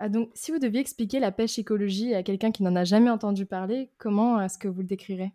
[0.00, 3.10] Ah, donc, si vous deviez expliquer la pêche écologie à quelqu'un qui n'en a jamais
[3.10, 5.32] entendu parler, comment est-ce que vous le décrirez?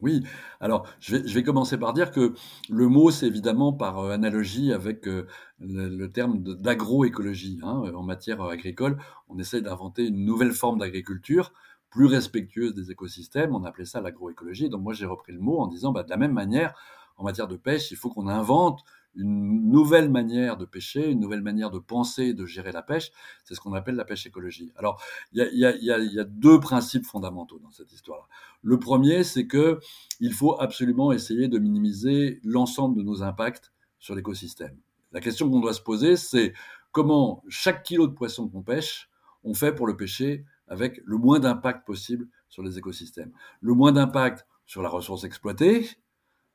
[0.00, 0.22] Oui,
[0.60, 2.34] alors je vais, commencer par dire que
[2.68, 5.26] le mot, c'est évidemment par euh, analogie avec euh,
[5.58, 7.60] le, terme d'agroécologie.
[7.62, 7.90] Hein.
[7.94, 11.54] En matière agricole, on essaie d'inventer une nouvelle forme d'agriculture
[11.88, 13.54] plus respectueuse des écosystèmes.
[13.54, 14.68] On appelait ça l'agroécologie.
[14.68, 16.74] Donc moi, j'ai repris le mot en disant, bah, de la même manière,
[17.16, 18.84] en matière de pêche, il faut qu'on invente
[19.16, 23.10] une nouvelle manière de pêcher, une nouvelle manière de penser de gérer la pêche.
[23.44, 24.72] C'est ce qu'on appelle la pêche écologie.
[24.76, 25.02] Alors,
[25.32, 28.26] il y a, deux principes fondamentaux dans cette histoire-là.
[28.62, 29.80] Le premier, c'est que
[30.20, 34.76] il faut absolument essayer de minimiser l'ensemble de nos impacts sur l'écosystème.
[35.12, 36.52] La question qu'on doit se poser, c'est
[36.92, 39.10] comment chaque kilo de poisson qu'on pêche,
[39.44, 43.32] on fait pour le pêcher avec le moins d'impact possible sur les écosystèmes.
[43.60, 45.88] Le moins d'impact sur la ressource exploitée,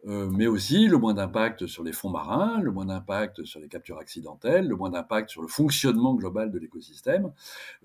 [0.04, 4.00] mais aussi le moins d'impact sur les fonds marins, le moins d'impact sur les captures
[4.00, 7.32] accidentelles, le moins d'impact sur le fonctionnement global de l'écosystème.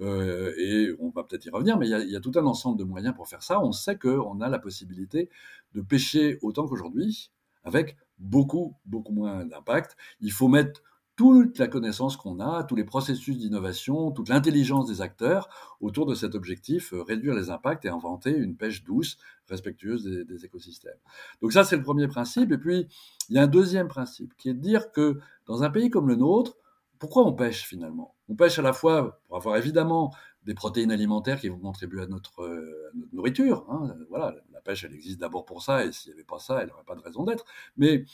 [0.01, 2.47] Euh, et on va peut-être y revenir, mais il y, a, y, a, tout un
[2.47, 3.61] ensemble de moyens pour faire ça.
[3.61, 5.29] On sait qu'on a la possibilité
[5.75, 7.31] de pêcher autant qu'aujourd'hui,
[7.65, 9.97] avec beaucoup, beaucoup moins d'impact.
[10.21, 10.83] Il faut mettre
[11.17, 15.49] toute la connaissance qu'on a, tous les processus d'innovation, toute l'intelligence des acteurs
[15.81, 19.17] autour de cet objectif, euh, réduire les impacts et inventer une pêche douce,
[19.49, 20.99] respectueuse des, écosystèmes.
[21.41, 22.53] Donc ça, c'est le premier principe.
[22.53, 22.87] Et puis,
[23.31, 26.09] il y a un deuxième principe qui est de dire que dans un pays comme
[26.09, 26.57] le nôtre,
[26.99, 28.15] pourquoi on pêche finalement?
[28.29, 30.13] On pêche à la fois pour avoir évidemment
[30.45, 33.67] des protéines alimentaires qui vont contribuer à notre, euh, nourriture.
[33.71, 33.95] Hein.
[34.11, 34.35] Voilà,
[34.67, 36.95] pêche, elle existe d'abord pour ça, et s'il n'y avait pas ça, elle n'aurait pas
[36.95, 37.45] de raison d'être.
[37.77, 38.05] Mais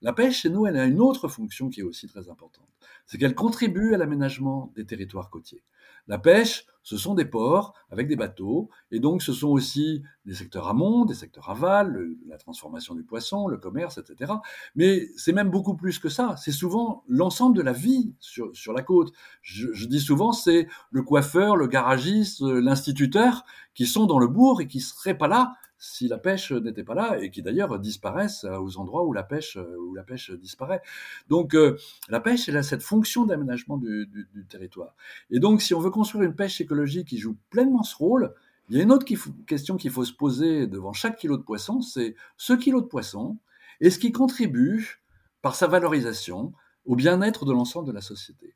[0.00, 2.68] la pêche, chez nous, elle a une autre fonction qui est aussi très importante.
[3.06, 5.62] C'est qu'elle contribue à l'aménagement des territoires côtiers.
[6.08, 10.34] La pêche, ce sont des ports avec des bateaux, et donc ce sont aussi des
[10.34, 14.32] secteurs amont, des secteurs aval, la transformation du poisson, le commerce, etc.
[14.74, 16.34] Mais c'est même beaucoup plus que ça.
[16.36, 19.12] C'est souvent l'ensemble de la vie sur, la côte.
[19.42, 23.44] Je, je dis souvent, c'est le coiffeur, le garagiste, l'instituteur
[23.74, 26.94] qui sont dans le bourg et qui seraient pas là si la pêche n'était pas
[26.94, 30.30] là et qui d'ailleurs disparaissent euh, aux endroits où la pêche, euh, où la pêche
[30.30, 30.80] disparaît.
[31.28, 31.76] Donc euh,
[32.08, 34.94] la pêche, elle a cette fonction d'aménagement du, du, territoire.
[35.32, 38.32] Et donc si on veut construire une pêche écologique qui joue pleinement ce rôle,
[38.68, 39.04] il y a une autre
[39.44, 43.38] question qu'il faut se poser devant chaque kilo de poisson, c'est ce kilo de poisson,
[43.80, 45.02] est-ce qu'il contribue
[45.42, 46.52] par sa valorisation
[46.86, 48.54] au bien-être de l'ensemble de la société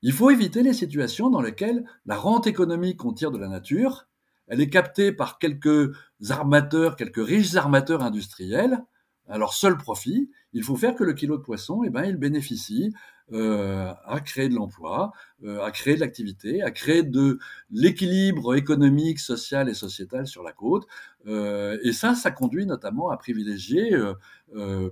[0.00, 4.06] Il faut éviter les situations dans lesquelles la rente économique qu'on tire de la nature
[4.52, 5.96] elle est captée par quelques
[6.28, 8.84] armateurs, quelques riches armateurs industriels,
[9.38, 10.30] leur seul profit.
[10.52, 12.92] Il faut faire que le kilo de poisson, eh ben, il bénéficie
[13.32, 15.12] euh, à créer de l'emploi,
[15.44, 17.38] euh, à créer de l'activité, à créer de
[17.70, 20.86] l'équilibre économique, social et sociétal sur la côte.
[21.26, 23.96] Euh, et ça, ça conduit notamment à privilégier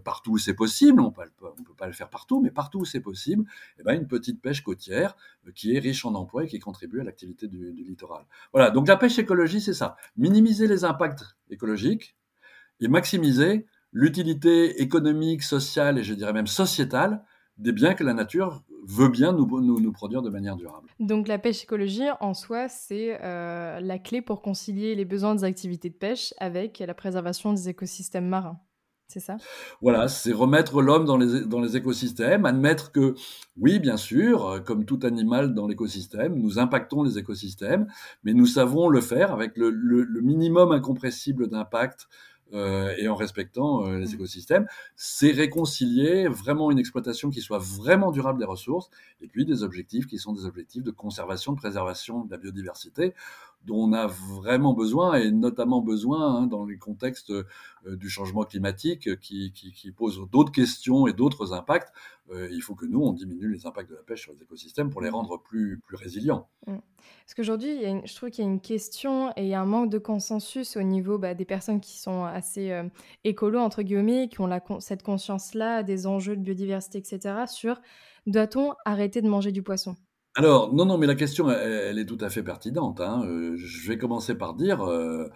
[0.05, 3.01] partout où c'est possible, on ne peut pas le faire partout, mais partout où c'est
[3.01, 3.45] possible,
[3.79, 5.17] eh ben, une petite pêche côtière
[5.55, 8.25] qui est riche en emplois et qui contribue à l'activité du, du littoral.
[8.55, 9.97] Voilà, donc la pêche écologie, c'est ça.
[10.17, 12.17] Minimiser les impacts écologiques
[12.81, 17.23] et maximiser l'utilité économique, sociale et je dirais même sociétale
[17.59, 20.89] des biens que la nature veut bien nous, nous, produire de manière durable.
[20.99, 25.45] Donc la pêche écologie, en soi, c'est euh, la clé pour concilier les besoins des
[25.45, 28.59] activités de pêche avec la préservation des écosystèmes marins.
[29.09, 29.39] C'est ça?
[29.83, 33.15] Voilà, c'est remettre l'homme dans les, dans les écosystèmes, admettre que,
[33.59, 37.89] oui, bien sûr, comme tout animal dans l'écosystème, nous impactons les écosystèmes,
[38.23, 42.09] mais nous savons le faire avec le, le minimum incompressible d'impact
[42.53, 44.15] euh, et en respectant euh, les mmh.
[44.15, 49.63] écosystèmes, c'est réconcilier vraiment une exploitation qui soit vraiment durable des ressources, et puis des
[49.63, 53.15] objectifs qui sont des objectifs de conservation, de préservation de la biodiversité,
[53.67, 57.45] dont on a vraiment besoin, et notamment besoin hein, dans les contextes euh,
[57.87, 61.93] du changement climatique qui, qui, qui pose d'autres questions et d'autres impacts.
[62.31, 64.89] Euh, il faut que nous, on diminue les impacts de la pêche sur les écosystèmes
[64.91, 66.49] pour les rendre plus, plus résilients.
[66.67, 66.77] Mmh.
[67.25, 70.83] Parce qu'aujourd'hui, je trouve qu'il y a une question et un manque de consensus au
[70.83, 72.85] niveau bah, des personnes qui sont assez euh,
[73.25, 77.81] écolo, entre guillemets, qui ont cette conscience-là des enjeux de biodiversité, etc., sur
[78.27, 79.97] doit-on arrêter de manger du poisson?
[80.37, 83.01] Alors, non, non, mais la question, elle, est tout à fait pertinente.
[83.01, 83.25] Hein.
[83.27, 85.29] Euh, je vais commencer par dire, euh,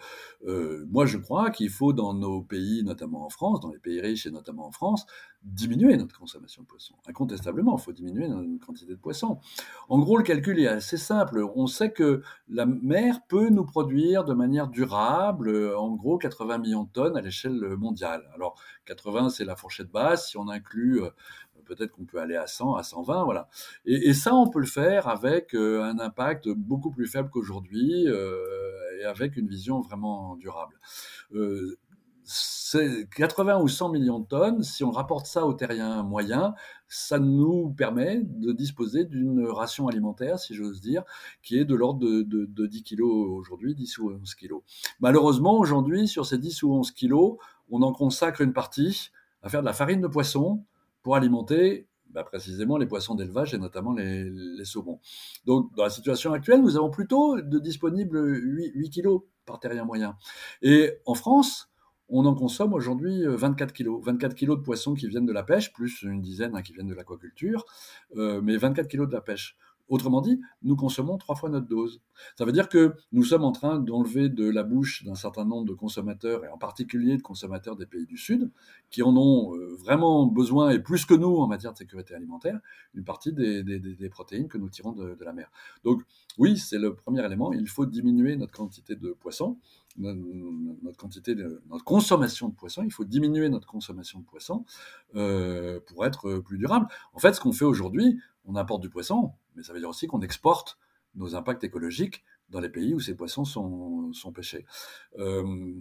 [0.47, 3.99] euh, moi je crois qu'il faut dans nos pays, notamment en France, dans les pays
[3.99, 5.05] riches et notamment en France,
[5.43, 6.95] diminuer notre consommation de poissons.
[7.07, 9.39] Incontestablement, il faut diminuer notre quantité de poissons.
[9.89, 11.45] En gros, le calcul est assez simple.
[11.55, 16.83] On sait que la mer peut nous produire de manière durable, en gros, 80 millions
[16.83, 18.23] de tonnes à l'échelle mondiale.
[18.33, 20.29] Alors, 80, c'est la fourchette basse.
[20.29, 21.01] Si on inclut
[21.65, 23.49] peut-être qu'on peut aller à 100, à 120, voilà.
[23.85, 28.35] Et, ça, on peut le faire avec euh, un impact beaucoup plus faible qu'aujourd'hui euh,
[28.99, 30.79] et avec une vision vraiment durable.
[31.33, 31.77] Euh,
[32.27, 36.55] c'est 80 ou 100 millions de tonnes, si on rapporte ça au terrien moyen,
[36.87, 41.03] ça nous permet de disposer d'une ration alimentaire, si j'ose dire,
[41.43, 44.63] qui est de l'ordre de, de, 10 kilos aujourd'hui, 10 ou 11 kilos.
[44.99, 47.37] Malheureusement, aujourd'hui, sur ces 10 ou 11 kilos,
[47.69, 49.11] on en consacre une partie
[49.43, 50.63] à faire de la farine de poisson,
[51.05, 54.99] pour alimenter bah, précisément les poissons d'élevage et notamment les, saumons.
[55.45, 59.85] Donc, dans la situation actuelle, nous avons plutôt de disponibles 8, 8 kilos par terrien
[59.85, 60.17] moyen.
[60.63, 61.69] Et en France,
[62.09, 64.03] on en consomme aujourd'hui 24 kilos.
[64.03, 66.87] 24 kilos de poissons qui viennent de la pêche, plus une dizaine hein, qui viennent
[66.87, 67.65] de l'aquaculture,
[68.15, 69.55] euh, mais 24 kilos de la pêche.
[69.87, 72.01] Autrement dit, nous consommons trois fois notre dose.
[72.35, 75.65] Ça veut dire que nous sommes en train d'enlever de la bouche d'un certain nombre
[75.65, 78.49] de consommateurs, et en particulier de consommateurs des pays du Sud,
[78.89, 82.59] qui en ont euh, vraiment besoin, et plus que nous en matière de sécurité alimentaire,
[82.95, 85.51] une partie des, protéines que nous tirons de, la mer.
[85.83, 86.01] Donc
[86.37, 89.57] oui, c'est le premier élément, il faut diminuer notre quantité de poissons,
[89.97, 94.65] notre, consommation de poissons, il faut diminuer notre consommation de poissons
[95.15, 96.87] euh, pour être plus durable.
[97.13, 100.07] En fait, ce qu'on fait aujourd'hui, on importe du poisson, mais ça veut dire aussi
[100.07, 100.77] qu'on exporte
[101.15, 104.65] nos impacts écologiques dans les pays où ces poissons sont, pêchés.
[105.17, 105.73] Euh,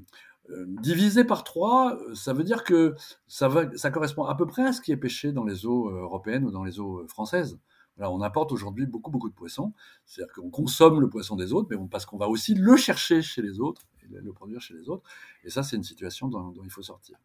[0.50, 2.94] euh, divisé par trois, ça veut dire que
[3.27, 3.48] ça,
[3.92, 6.64] correspond à peu près à ce qui est pêché dans les eaux européennes ou dans
[6.64, 7.59] les eaux françaises.
[7.98, 9.72] on importe aujourd'hui beaucoup, beaucoup de poissons.
[10.07, 13.42] C'est-à-dire qu'on consomme le poisson des autres, mais parce qu'on va aussi le chercher chez
[13.42, 15.05] les autres le produire chez les autres.
[15.45, 17.19] Et ça, c'est une situation dont il faut sortir.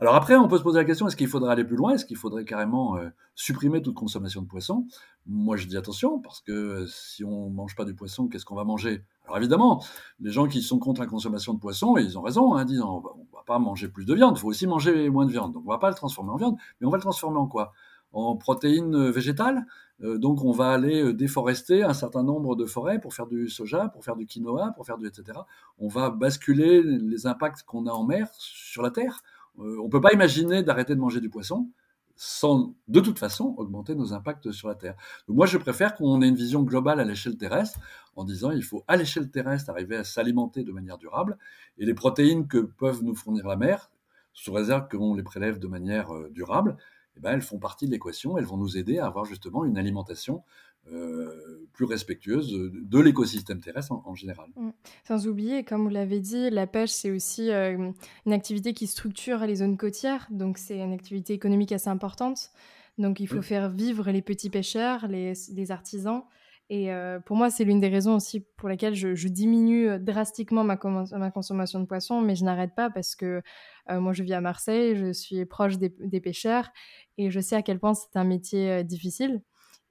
[0.00, 1.92] Alors après, on peut se poser la question, est-ce qu'il faudrait aller plus loin?
[1.92, 4.86] Est-ce qu'il faudrait carrément euh, supprimer toute consommation de poisson
[5.26, 8.44] Moi, je dis attention, parce que euh, si on ne mange pas du poisson, qu'est-ce
[8.44, 9.04] qu'on va manger?
[9.24, 9.84] Alors évidemment,
[10.18, 13.18] les gens qui sont contre la consommation de poisson, ils ont raison, hein, disant, on
[13.18, 15.52] ne va pas manger plus de viande, il faut aussi manger moins de viande.
[15.52, 17.46] Donc on ne va pas le transformer en viande, mais on va le transformer en
[17.46, 17.72] quoi?
[18.12, 19.66] En protéines végétales
[20.02, 24.02] donc on va aller déforester un certain nombre de forêts pour faire du soja, pour
[24.02, 25.38] faire du quinoa, pour faire du etc.
[25.78, 29.22] On va basculer les impacts qu'on a en mer sur la terre.
[29.58, 31.68] Euh, on ne peut pas imaginer d'arrêter de manger du poisson
[32.22, 34.94] sans, de toute façon, augmenter nos impacts sur la Terre.
[35.26, 37.80] moi, je préfère qu'on ait une vision globale à l'échelle terrestre,
[38.14, 41.38] en disant il faut à l'échelle terrestre arriver à s'alimenter de manière durable,
[41.78, 43.90] et les protéines que peuvent nous fournir la mer,
[44.34, 46.76] sous réserve qu'on les prélève de manière euh, durable,
[47.16, 49.78] eh ben, elles font partie de l'équation, elles vont nous aider à avoir justement une
[49.78, 50.42] alimentation
[50.92, 54.48] euh, plus respectueuse de l'écosystème terrestre en, général.
[54.56, 54.70] Mmh.
[55.06, 57.92] Sans oublier, comme vous l'avez dit, la pêche, c'est aussi euh,
[58.26, 62.50] une activité qui structure les zones côtières, donc c'est une activité économique assez importante.
[62.98, 66.22] Donc il faut faire vivre les petits pêcheurs, les, artisans.
[66.72, 70.78] Et euh, pour moi, c'est l'une des raisons aussi pour lesquelles je, diminue drastiquement ma,
[70.84, 73.42] ma, consommation de poissons, mais je n'arrête pas parce que
[73.90, 76.68] moi, je vis à Marseille, je suis proche des, pêcheurs
[77.18, 79.42] et je sais à quel point c'est un métier difficile.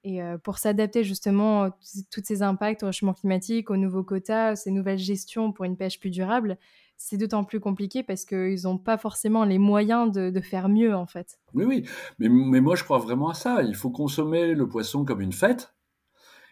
[0.06, 1.78] Et pour s'adapter justement à
[2.12, 6.00] tous ces impacts au réchauffement climatique, aux nouveaux quotas, ces nouvelles gestions pour une pêche
[6.00, 6.58] plus durable,
[7.00, 11.08] c'est d'autant plus compliqué parce qu'ils n'ont pas forcément les moyens de, faire mieux en
[11.08, 11.40] fait.
[11.54, 11.86] Oui, oui,
[12.20, 13.64] mais, moi je crois vraiment à ça.
[13.64, 15.74] Il faut consommer le poisson comme une fête.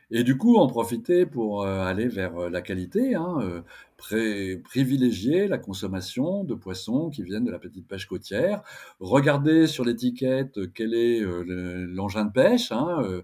[0.10, 3.64] Et du coup, en profiter pour aller vers la qualité, hein,
[3.98, 8.62] privilégier la consommation de poissons qui viennent de la petite pêche côtière,
[9.02, 12.72] regarder sur l'étiquette quel est l'engin de pêche.
[12.72, 13.22] Hein,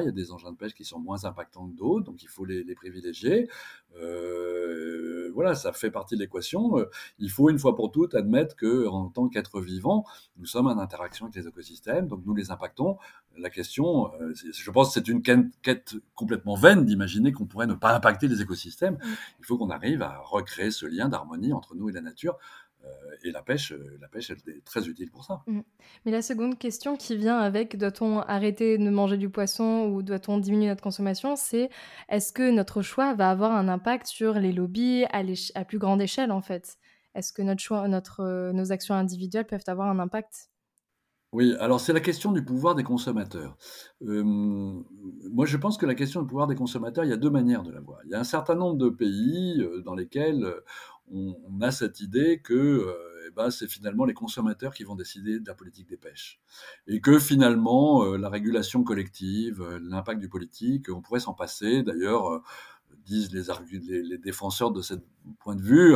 [0.00, 2.28] il y a des engins de pêche qui sont moins impactants que d'autres, donc il
[2.28, 3.48] faut les, privilégier.
[4.00, 6.78] Euh, voilà, ça fait partie de l'équation.
[6.78, 10.04] Euh, il faut une fois pour toutes admettre que, en tant qu'être vivant,
[10.36, 12.98] nous sommes en interaction avec les écosystèmes, donc nous les impactons.
[13.38, 17.74] La question, euh, je pense, que c'est une quête complètement vaine d'imaginer qu'on pourrait ne
[17.74, 18.94] pas impacter les écosystèmes.
[18.94, 19.14] Mmh.
[19.40, 22.36] Il faut qu'on arrive à recréer ce lien d'harmonie entre nous et la nature
[23.24, 25.42] et la pêche, euh, la pêche, elle est très utile pour ça.
[25.46, 25.60] Mm.
[26.04, 30.38] Mais la seconde question qui vient avec doit-on arrêter de manger du poisson ou doit-on
[30.38, 31.70] diminuer notre consommation, c'est
[32.08, 35.22] est-ce que notre choix va avoir un impact sur les lobbies à,
[35.54, 36.78] à plus grande échelle en fait?
[37.14, 40.50] Est-ce que notre choix, notre, euh, nos actions individuelles peuvent avoir un impact?
[41.32, 43.58] Oui, alors c'est la question du pouvoir des consommateurs.
[44.00, 47.62] moi, je pense que la question du pouvoir des consommateurs, il y a deux manières
[47.64, 48.00] de la voir.
[48.06, 50.50] Il y a un certain nombre de pays dans lesquels
[51.10, 52.94] on, a cette idée que euh,
[53.26, 56.40] eh ben, c'est finalement les consommateurs qui vont décider de la politique des pêches.
[56.86, 61.82] Et que finalement, euh, la régulation collective, euh, l'impact du politique, on pourrait s'en passer.
[61.82, 62.42] D'ailleurs,
[63.04, 64.94] disent les, défenseurs de ce
[65.40, 65.94] point de vue,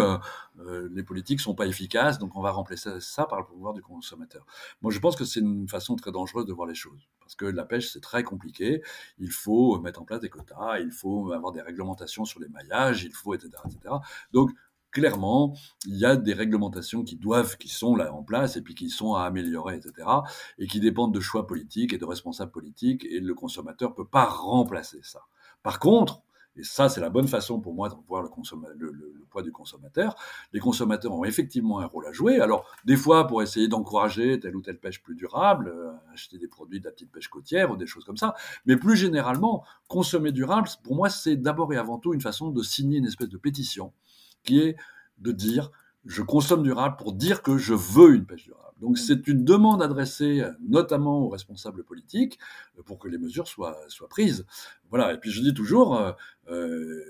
[0.90, 4.46] les politiques sont pas efficaces, donc on va remplacer ça par le pouvoir du consommateur.
[4.80, 7.44] Moi, je pense que c'est une façon très dangereuse de voir les choses, parce que
[7.44, 8.82] la pêche, c'est très compliqué.
[9.18, 13.04] Il faut mettre en place des quotas, il faut avoir des réglementations sur les maillages,
[13.04, 13.94] il faut, etc., etc.
[14.32, 14.50] Donc,
[14.92, 15.54] clairement,
[15.86, 18.90] il y a des réglementations qui doivent, qui sont là en place et puis qui
[18.90, 20.08] sont à améliorer, etc.
[20.58, 24.24] et qui dépendent de choix politiques et de responsables politiques et le consommateur peut pas
[24.24, 25.22] remplacer ça.
[25.62, 26.22] Par contre,
[26.54, 30.14] et ça, c'est la bonne façon pour moi de voir le, le, poids du consommateur.
[30.52, 32.40] Les consommateurs ont effectivement un rôle à jouer.
[32.40, 36.48] Alors, des fois, pour essayer d'encourager telle ou telle pêche plus durable, euh, acheter des
[36.48, 38.34] produits de la petite pêche côtière ou des choses comme ça.
[38.66, 42.62] Mais plus généralement, consommer durable, pour moi, c'est d'abord et avant tout une façon de
[42.62, 43.94] signer une espèce de pétition
[44.42, 44.76] qui est
[45.18, 45.70] de dire
[46.04, 48.62] je consomme durable pour dire que je veux une pêche durable.
[48.80, 48.96] Donc mmh.
[48.96, 52.38] c'est une demande adressée notamment aux responsables politiques
[52.78, 54.44] euh, pour que les mesures soient, soient prises.
[54.90, 56.12] Voilà, et puis je dis toujours, euh,
[56.50, 57.04] euh,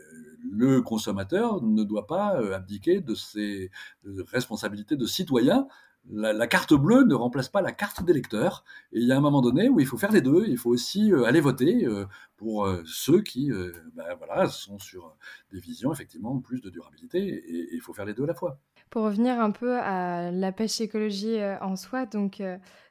[0.53, 3.71] le consommateur ne doit pas abdiquer de ses
[4.05, 5.67] responsabilités de citoyen
[6.11, 8.65] la, carte bleue ne remplace pas la carte d'électeur.
[8.93, 10.47] Et il y a un moment donné où il faut faire les deux.
[10.49, 13.51] Il faut aussi euh, aller voter euh, pour euh, ceux qui
[13.95, 15.17] ben sont sur
[15.53, 17.19] des visions effectivement plus de durabilité.
[17.19, 18.59] Et, il faut faire les deux à la fois.
[18.91, 22.43] Pour revenir un peu à la pêche écologie en soi, donc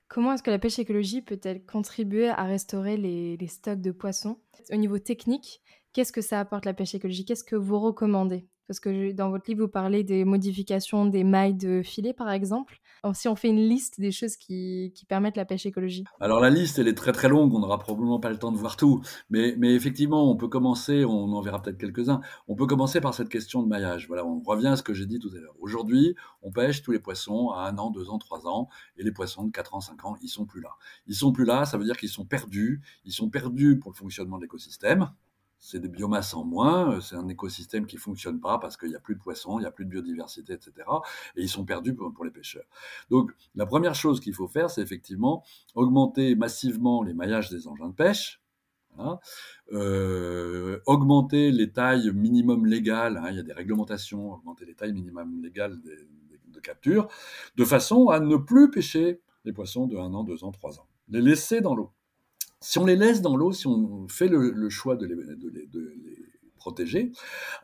[0.07, 4.39] comment est-ce que la pêche écologie peut-elle contribuer à restaurer les, les stocks de poissons?
[4.71, 5.61] Au niveau technique,
[5.93, 8.47] qu'est-ce que ça apporte la pêche écologique Qu'est-ce que vous recommandez?
[8.71, 12.79] Parce que dans votre livre, vous parlez des modifications des mailles de filet, par exemple.
[13.11, 16.07] si on fait une liste des choses qui, permettent la pêche écologique.
[16.21, 18.57] Alors la liste, elle est très très longue, on n'aura probablement pas le temps de
[18.57, 19.01] voir tout.
[19.29, 23.27] Mais, effectivement, on peut commencer, on en verra peut-être quelques-uns, on peut commencer par cette
[23.27, 24.07] question de maillage.
[24.07, 25.55] Voilà, on revient à ce que j'ai dit tout à l'heure.
[25.59, 29.11] Aujourd'hui, on pêche tous les poissons à un an, deux ans, trois ans, et les
[29.11, 30.69] poissons de quatre ans, cinq ans, ils sont plus là.
[31.07, 33.97] Ils sont plus là, ça veut dire qu'ils sont perdus, ils sont perdus pour le
[33.97, 35.11] fonctionnement de l'écosystème,
[35.61, 38.99] c'est des biomasses en moins, c'est un écosystème qui fonctionne pas parce qu'il n'y a
[38.99, 40.73] plus de poissons, il n'y a plus de biodiversité, etc.
[41.35, 42.65] Et ils sont perdus pour, les pêcheurs.
[43.11, 45.43] Donc la première chose qu'il faut faire, c'est effectivement
[45.75, 48.41] augmenter massivement les maillages des engins de pêche.
[49.71, 54.93] Euh, augmenter les tailles minimum légales, hein, il y a des réglementations, augmenter les tailles
[54.93, 57.07] minimum légales de capture,
[57.55, 60.87] de façon à ne plus pêcher les poissons de 1 an, 2 ans, 3 ans.
[61.07, 61.91] Les laisser dans l'eau
[62.61, 65.15] si on les laisse dans l'eau, si on fait le, choix de les,
[66.55, 67.11] protéger,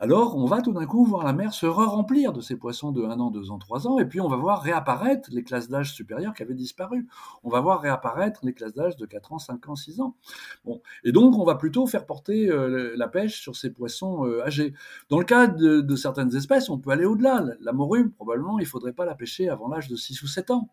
[0.00, 3.04] alors on va tout d'un coup voir la mer se re-remplir de ces poissons de
[3.04, 5.94] 1 an, 2 ans, 3 ans, et puis on va voir réapparaître les classes d'âge
[5.94, 7.06] supérieures qui avaient disparu.
[7.44, 10.16] On va voir réapparaître les classes d'âge de 4 ans, 5 ans, 6 ans.
[10.64, 10.82] Bon.
[11.04, 14.74] Et donc on va plutôt faire porter euh, la pêche sur ces poissons euh, âgés.
[15.10, 17.44] Dans le cas de, certaines espèces, on peut aller au-delà.
[17.60, 20.50] La morue, probablement, il ne faudrait pas la pêcher avant l'âge de 6 ou 7
[20.50, 20.68] ans.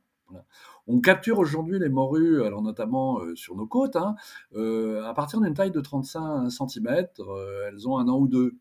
[0.88, 4.16] On capture aujourd'hui les morues, alors notamment euh, sur nos côtes, hein,
[4.56, 7.08] euh, à partir d'une taille de 35 cm.
[7.20, 8.56] Euh, elles ont un an ou deux.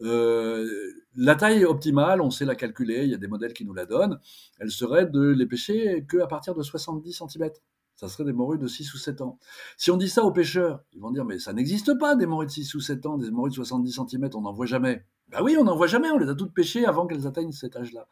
[0.00, 3.86] la taille optimale, on sait la calculer, il y a des modèles qui nous la
[3.86, 4.18] donnent,
[4.58, 7.50] elle serait de les pêcher qu'à partir de 70 cm.
[7.96, 9.38] Ça serait des morues de 6 ou 7 ans.
[9.76, 12.46] Si on dit ça aux pêcheurs, ils vont dire Mais ça n'existe pas des morues
[12.46, 15.04] de 6 ou 7 ans, des morues de 70 cm, on n'en voit jamais.
[15.28, 17.74] Ben oui, on n'en voit jamais, on les a toutes pêchées avant qu'elles atteignent cet
[17.74, 18.06] âge-là.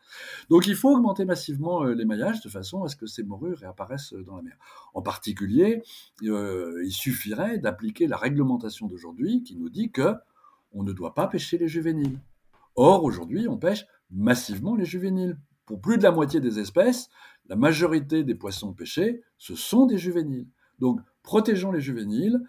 [0.51, 3.55] Donc il faut augmenter massivement euh, les maillages de façon à ce que ces morues
[3.55, 4.57] réapparaissent euh, dans la mer.
[4.95, 5.83] En particulier,
[6.25, 10.15] euh, il suffirait d'appliquer la réglementation d'aujourd'hui qui nous dit que
[10.73, 12.21] on ne doit pas pêcher les juvéniles.
[12.75, 15.39] Or, aujourd'hui, on pêche massivement les juvéniles.
[15.67, 17.09] Pour plus de la moitié des espèces,
[17.47, 20.49] la majorité des poissons pêchés, ce sont des juvéniles.
[20.79, 22.41] Donc, protégeons les juvéniles,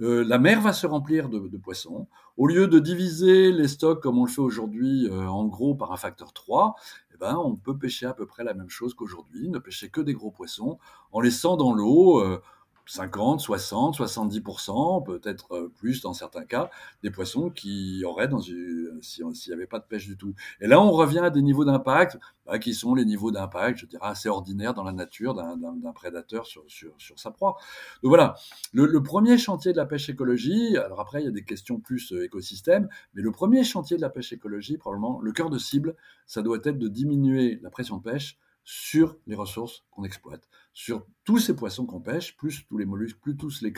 [0.00, 2.08] euh, la mer va se remplir de, poissons.
[2.36, 5.92] Au lieu de diviser les stocks comme on le fait aujourd'hui euh, en gros par
[5.92, 6.74] un facteur 3,
[7.12, 10.00] eh ben, on peut pêcher à peu près la même chose qu'aujourd'hui, ne pêcher que
[10.00, 10.78] des gros poissons
[11.12, 12.40] en laissant dans l'eau euh,
[12.86, 16.70] 50, 60, 70%, peut-être euh, plus dans certains cas,
[17.02, 20.34] des poissons qui auraient dans une, s'il n'y avait pas de pêche du tout.
[20.60, 23.86] Et là, on revient à des niveaux d'impact bah, qui sont les niveaux d'impact, je
[23.86, 27.56] dirais, assez ordinaires dans la nature d'un prédateur sur, sur, sur, sa proie.
[28.02, 28.34] Donc voilà,
[28.72, 31.78] le, le, premier chantier de la pêche écologie, alors après, il y a des questions
[31.78, 35.58] plus euh, écosystème, mais le premier chantier de la pêche écologie, probablement, le cœur de
[35.58, 35.94] cible,
[36.26, 41.04] ça doit être de diminuer la pression de pêche sur les ressources qu'on exploite, sur
[41.24, 43.72] tous ces poissons qu'on pêche, plus tous les mollusques, plus tous les,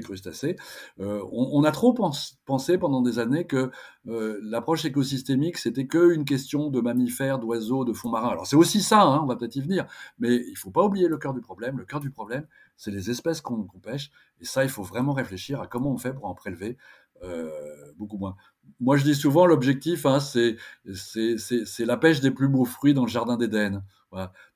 [0.00, 0.56] crustacés.
[1.00, 1.94] Euh, on, a trop
[2.44, 3.70] pensé pendant des années que
[4.08, 8.30] euh, l'approche écosystémique, c'était qu'une question de mammifères, d'oiseaux, de fonds marins.
[8.30, 9.86] Alors c'est aussi ça, hein, on va peut-être y venir,
[10.18, 11.78] mais il ne faut pas oublier le cœur du problème.
[11.78, 15.60] Le cœur du problème, c'est les espèces qu'on pêche, et ça, il faut vraiment réfléchir
[15.60, 16.76] à comment on fait pour en prélever
[17.22, 17.50] euh,
[17.96, 18.36] beaucoup moins.
[18.80, 20.56] Moi, je dis souvent, l'objectif, hein, c'est
[21.78, 23.82] la pêche des plus beaux fruits dans le jardin d'Éden.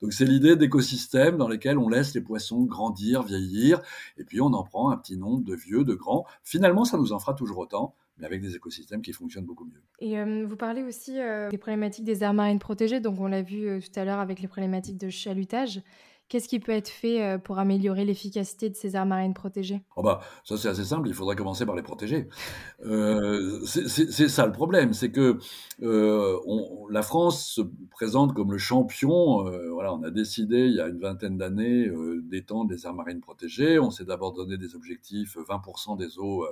[0.03, 3.81] Donc, c'est l'idée d'écosystèmes dans lesquels on laisse les poissons grandir, vieillir,
[4.19, 6.27] et puis on en prend un petit nombre de vieux, de grands.
[6.43, 9.83] Finalement, ça nous en fera toujours autant, mais avec des écosystèmes qui fonctionnent beaucoup mieux.
[10.01, 13.43] Et euh, vous parlez aussi euh, des problématiques des aires marines protégées, donc on l'a
[13.43, 15.81] vu tout à l'heure avec les problématiques de chalutage.
[16.29, 19.83] Qu'est-ce qui peut être fait euh, pour améliorer l'efficacité de ces aires marines protégées?
[19.95, 21.07] Oh bah, Ça, c'est assez simple.
[21.07, 22.29] Il faudrait commencer par les protéger.
[22.85, 24.93] Euh, c'est ça le problème.
[24.93, 25.39] C'est que
[25.83, 26.37] euh,
[26.91, 27.61] la France se
[27.93, 29.45] présente comme le champion.
[29.73, 31.89] voilà, on a décidé il y a une vingtaine d'années
[32.25, 33.79] d'étendre les aires marines protégées.
[33.79, 36.45] On s'est d'abord donné des objectifs 20% des eaux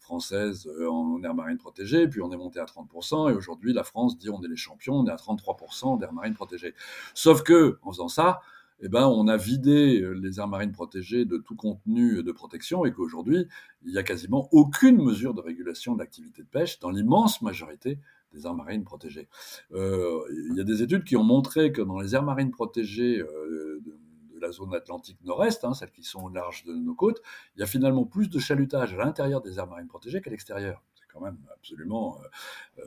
[0.00, 2.08] françaises en aires marines protégées.
[2.08, 3.30] Puis on est monté à 30%.
[3.30, 4.94] Et aujourd'hui, la France dit on est les champions.
[4.94, 6.74] On est à 33% d'aires marines protégées.
[7.14, 8.40] Sauf que, en faisant ça,
[8.84, 12.84] eh ben, on a vidé euh, les aires marines protégées de tout contenu de protection
[12.84, 13.46] et qu'aujourd'hui,
[13.84, 18.00] il n'y a quasiment aucune mesure de régulation de l'activité de pêche dans l'immense majorité
[18.32, 19.28] des aires marines protégées.
[19.72, 23.20] Euh, il y a des études qui ont montré que dans les aires marines protégées
[23.20, 23.94] euh, de,
[24.40, 27.22] la zone Atlantique Nord-Est, hein, celles qui sont au large de nos côtes,
[27.54, 30.82] il y a finalement plus de chalutage à l'intérieur des aires marines protégées qu'à l'extérieur.
[30.96, 32.18] C'est quand même absolument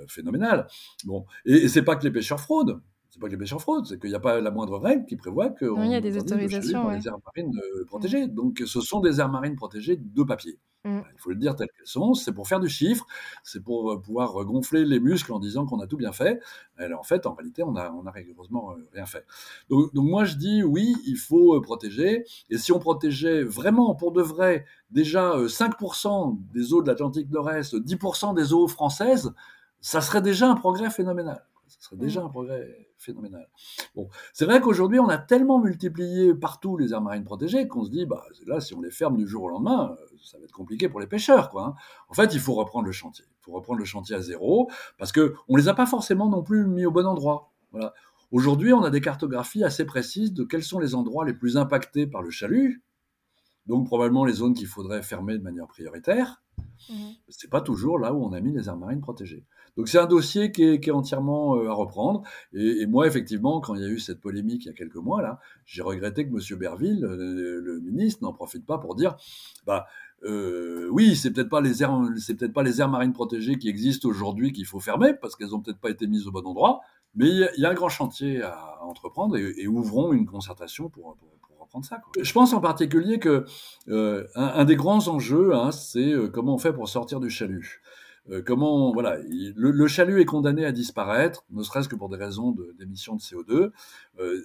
[0.09, 0.67] phénoménal.
[1.05, 2.81] Bon, et, et c'est pas que les pêcheurs fraudent
[3.15, 5.15] c'est pas que les pêcheurs fraudent, c'est qu'il n'y a pas la moindre règle qui
[5.15, 8.27] prévoit que il y a des autorisations dans les aires marines euh, protégées.
[8.27, 10.59] Donc, ce sont des aires marines protégées de papier.
[10.83, 10.99] Mm.
[11.13, 12.13] Il faut le dire telles qu'elles sont.
[12.13, 13.07] C'est pour faire du chiffre,
[13.41, 16.41] c'est pour euh, pouvoir gonfler les muscles en disant qu'on a tout bien fait.
[16.77, 19.25] Alors, en fait, en réalité, on a, on a rigoureusement euh, rien fait.
[19.69, 22.25] Donc, donc, moi, je dis oui, il faut protéger.
[22.49, 27.75] Et si on protégeait vraiment, pour de vrai, déjà 5% des eaux de l'Atlantique Nord-Est,
[27.75, 29.33] 10% des eaux françaises,
[29.79, 31.45] ça serait déjà un progrès phénoménal.
[31.67, 33.47] Ce serait déjà un progrès phénoménal.
[33.95, 37.89] Bon, c'est vrai qu'aujourd'hui, on a tellement multiplié partout les aires marines protégées qu'on se
[37.89, 40.51] dit, bah, là, si on les ferme du jour au lendemain, euh, ça va être
[40.51, 41.49] compliqué pour les pêcheurs.
[41.49, 41.73] Quoi, hein.
[42.09, 43.25] En fait, il faut reprendre le chantier.
[43.27, 46.43] Il faut reprendre le chantier à zéro parce qu'on ne les a pas forcément non
[46.43, 47.51] plus mis au bon endroit.
[47.71, 47.93] Voilà.
[48.31, 52.07] Aujourd'hui, on a des cartographies assez précises de quels sont les endroits les plus impactés
[52.07, 52.83] par le chalut,
[53.67, 56.43] donc probablement les zones qu'il faudrait fermer de manière prioritaire.
[56.77, 57.15] Ce mmh.
[57.29, 59.45] C'est pas toujours là où on a mis les aires marines protégées.
[59.77, 62.23] Donc c'est un dossier qui est, entièrement euh, à reprendre.
[62.53, 65.21] Et, moi, effectivement, quand il y a eu cette polémique il y a quelques mois
[65.21, 66.59] là, j'ai regretté que M.
[66.59, 69.15] Berville, le, ministre, n'en profite pas pour dire,
[69.65, 69.85] bah
[70.23, 73.69] euh, oui, c'est peut-être pas les aires, c'est peut-être pas les aires marines protégées qui
[73.69, 76.81] existent aujourd'hui qu'il faut fermer parce qu'elles ont peut-être pas été mises au bon endroit.
[77.15, 81.15] Mais il y, a un grand chantier à, entreprendre et, ouvrons une concertation pour,
[81.57, 82.01] reprendre ça.
[82.21, 83.45] Je pense en particulier que
[83.87, 87.81] euh, un, des grands enjeux, hein, c'est euh, comment on fait pour sortir du chalut.
[88.31, 92.55] Euh, comment voilà, le, chalut est condamné à disparaître, ne serait-ce que pour des raisons
[92.79, 93.71] d'émission de, CO2.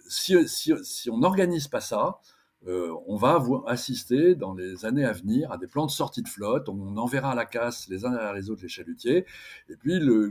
[0.08, 0.36] si,
[0.82, 2.20] si, on n'organise pas ça,
[2.66, 6.28] euh, on va assister dans les années à venir à des plans de sortie de
[6.28, 6.68] flotte.
[6.68, 9.24] On enverra à la casse les uns derrière les autres les chalutiers.
[9.70, 10.30] Et puis le,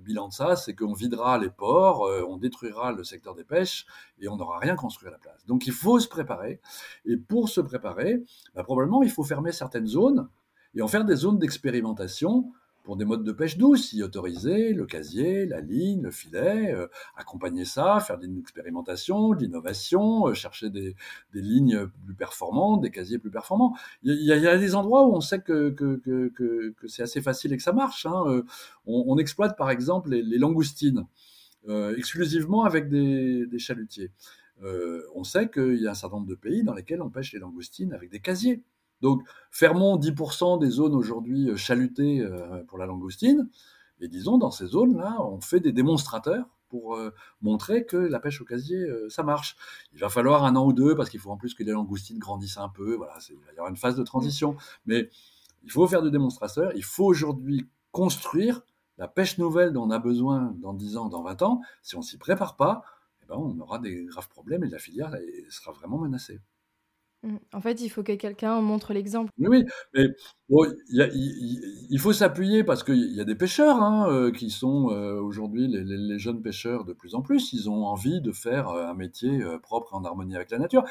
[0.00, 3.86] bilan de ça, c'est qu'on videra les ports, euh, on détruira le secteur des pêches
[4.20, 5.46] et on n'aura rien construit à la place.
[5.46, 6.60] Donc il faut se préparer.
[7.04, 8.24] Et pour se préparer,
[8.54, 10.28] bah, probablement il faut fermer certaines zones
[10.74, 12.52] et en faire des zones d'expérimentation
[12.88, 16.86] pour des modes de pêche douce, y autoriser le casier, la ligne, le filet, euh,
[17.18, 20.96] accompagner ça, faire des expérimentations, de l'innovation, euh, chercher des,
[21.34, 23.76] lignes plus performantes, des casiers plus performants.
[24.04, 25.76] Il y, a, des endroits où on sait que,
[26.86, 28.06] c'est assez facile et que ça marche.
[28.06, 28.24] Hein.
[28.26, 28.42] Euh,
[28.86, 31.06] on, exploite par exemple les, langoustines
[31.94, 34.12] exclusivement avec des, des chalutiers.
[35.14, 37.38] on sait qu'il y a un certain nombre de pays dans lesquels on pêche les
[37.38, 38.62] langoustines avec des casiers.
[39.00, 43.48] Donc, fermons 10% des zones aujourd'hui euh, chalutées euh, pour la langoustine,
[44.00, 48.40] et disons, dans ces zones-là, on fait des démonstrateurs pour euh, montrer que la pêche
[48.40, 49.56] au casier, ça marche.
[49.92, 52.18] Il va falloir un an ou deux, parce qu'il faut en plus que les langoustines
[52.18, 54.56] grandissent un peu, voilà, il va y avoir une phase de transition.
[54.86, 55.10] Mais
[55.64, 58.62] il faut faire des démonstrateurs, il faut aujourd'hui construire
[58.98, 61.60] la pêche nouvelle dont on a besoin dans 10 ans, dans 20 ans.
[61.82, 62.82] Si on s'y prépare pas,
[63.22, 65.14] eh ben, on aura des graves problèmes et la filière
[65.50, 66.40] sera vraiment menacée.
[67.24, 67.36] Mmh.
[67.52, 69.32] En fait, il faut que quelqu'un montre l'exemple.
[69.38, 70.06] Oui, mais
[70.48, 75.66] il faut s'appuyer parce qu'il y a des pêcheurs hein, euh, qui sont euh, aujourd'hui
[75.66, 77.52] les, jeunes pêcheurs de plus en plus.
[77.52, 80.84] Ils ont envie de faire euh, un métier propre en harmonie avec la nature.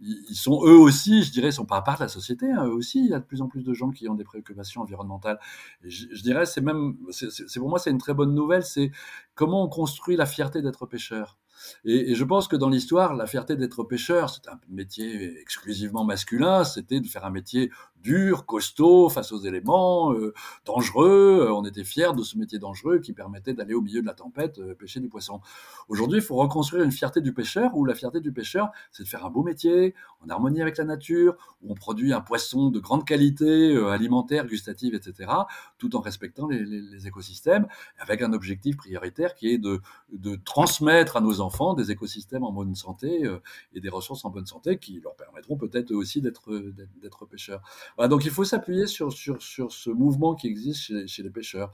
[0.00, 2.50] Ils, sont eux aussi, je dirais, sont pas à part de la société.
[2.50, 2.66] Hein.
[2.66, 4.82] eux aussi, il y a de plus en plus de gens qui ont des préoccupations
[4.82, 5.40] environnementales.
[5.82, 8.64] je, je, dirais, c'est même, c'est pour moi, c'est une très bonne nouvelle.
[8.64, 8.90] C'est
[9.34, 11.38] comment on construit la fierté d'être pêcheur.
[11.84, 16.64] Et, je pense que dans l'histoire, la fierté d'être pêcheur, c'est un métier exclusivement masculin,
[16.64, 17.70] c'était de faire un métier
[18.02, 20.32] dur, costaud, face aux éléments, euh,
[20.64, 21.48] dangereux.
[21.50, 24.58] On était fiers de ce métier dangereux qui permettait d'aller au milieu de la tempête
[24.58, 25.40] euh, pêcher du poisson.
[25.88, 29.08] Aujourd'hui, il faut reconstruire une fierté du pêcheur où la fierté du pêcheur, c'est de
[29.08, 32.80] faire un beau métier, en harmonie avec la nature, où on produit un poisson de
[32.80, 35.30] grande qualité, euh, alimentaire, gustative, etc.,
[35.78, 37.66] tout en respectant les, les, écosystèmes,
[37.98, 39.80] avec un objectif prioritaire qui est de,
[40.12, 43.28] de transmettre à nos enfants des écosystèmes en bonne santé
[43.72, 47.62] et des ressources en bonne santé qui leur permettront peut-être aussi d'être pêcheurs
[47.98, 51.70] donc il faut s'appuyer sur, sur, sur, ce mouvement qui existe chez, chez, les pêcheurs.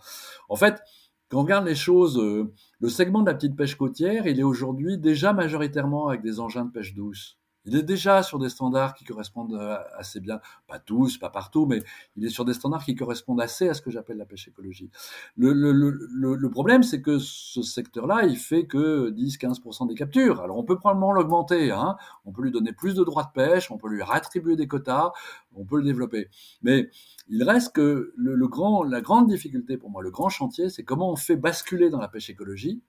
[0.49, 0.81] En fait,
[1.29, 4.45] quand on regarde les choses, euh, le segment de la petite pêche côtière, il est
[4.45, 7.37] aujourd'hui déjà majoritairement avec des engins de pêche douce.
[7.67, 11.67] Il est déjà sur des standards qui correspondent euh, assez bien, pas tous, pas partout,
[11.67, 11.83] mais
[12.17, 14.93] il est sur des standards qui correspondent assez à ce que j'appelle la pêche écologique.
[15.37, 20.41] Le, le, le, le problème, c'est que ce secteur-là, il fait que 10-15% des captures.
[20.41, 21.97] Alors on peut probablement l'augmenter, hein.
[22.25, 25.13] on peut lui donner plus de droits de pêche, on peut lui réattribuer des quotas,
[25.55, 26.29] on peut le développer.
[26.63, 26.91] Mais
[27.29, 31.11] il reste que le, grand, la grande difficulté pour moi, le grand chantier, c'est comment
[31.11, 32.83] on fait basculer dans la pêche écologique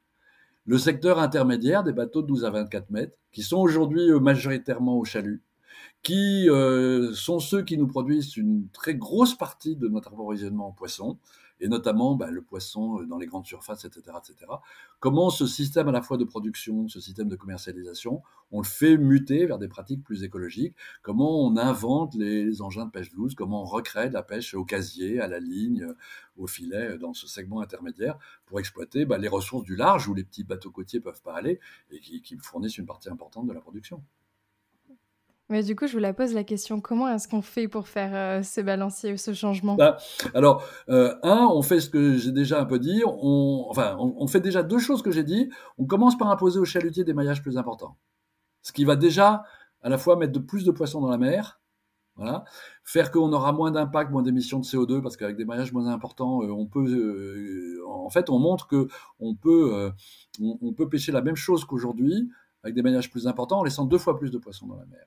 [0.67, 4.97] le secteur intermédiaire des bateaux de 12 à 24 mètres, qui sont aujourd'hui euh, majoritairement
[4.97, 5.41] au chalut,
[6.03, 10.71] qui euh, sont ceux qui nous produisent une très grosse partie de notre approvisionnement en
[10.71, 11.17] poissons,
[11.59, 14.51] et notamment bah, le poisson euh, dans les grandes surfaces, etc., etc.
[14.99, 18.97] Comment ce système à la fois de production, ce système de commercialisation, on le fait
[18.97, 20.75] muter vers des pratiques plus écologiques?
[21.01, 23.35] Comment on invente les, engins de pêche douce?
[23.35, 25.97] Comment on recrée de la pêche au casier, à la ligne, euh,
[26.37, 30.13] au filet, euh, dans ce segment intermédiaire pour exploiter bah, les ressources du large où
[30.13, 31.59] les petits bateaux côtiers peuvent pas aller
[31.91, 34.03] et qui, qui fournissent une partie importante de la production?
[35.49, 38.11] Mais du coup, je vous la pose la question, comment est-ce qu'on fait pour faire
[38.13, 39.75] euh, ce balancier, ce changement?
[39.75, 39.97] Bah,
[40.33, 44.27] Alors, euh, un, on fait ce que j'ai déjà un peu dit, on, enfin, on,
[44.27, 45.49] fait déjà deux choses que j'ai dit.
[45.77, 47.97] On commence par imposer aux chalutiers des maillages plus importants,
[48.61, 49.43] ce qui va déjà
[49.81, 51.61] à la fois mettre de plus de poissons dans la mer,
[52.83, 56.41] faire qu'on aura moins d'impact, moins d'émissions de CO2, parce qu'avec des maillages moins importants,
[56.43, 58.87] euh, on peut, en fait, on montre que
[59.19, 59.91] on peut,
[60.41, 62.29] on peut pêcher la même chose qu'aujourd'hui
[62.63, 65.05] avec des maillages plus importants en laissant deux fois plus de poissons dans la mer.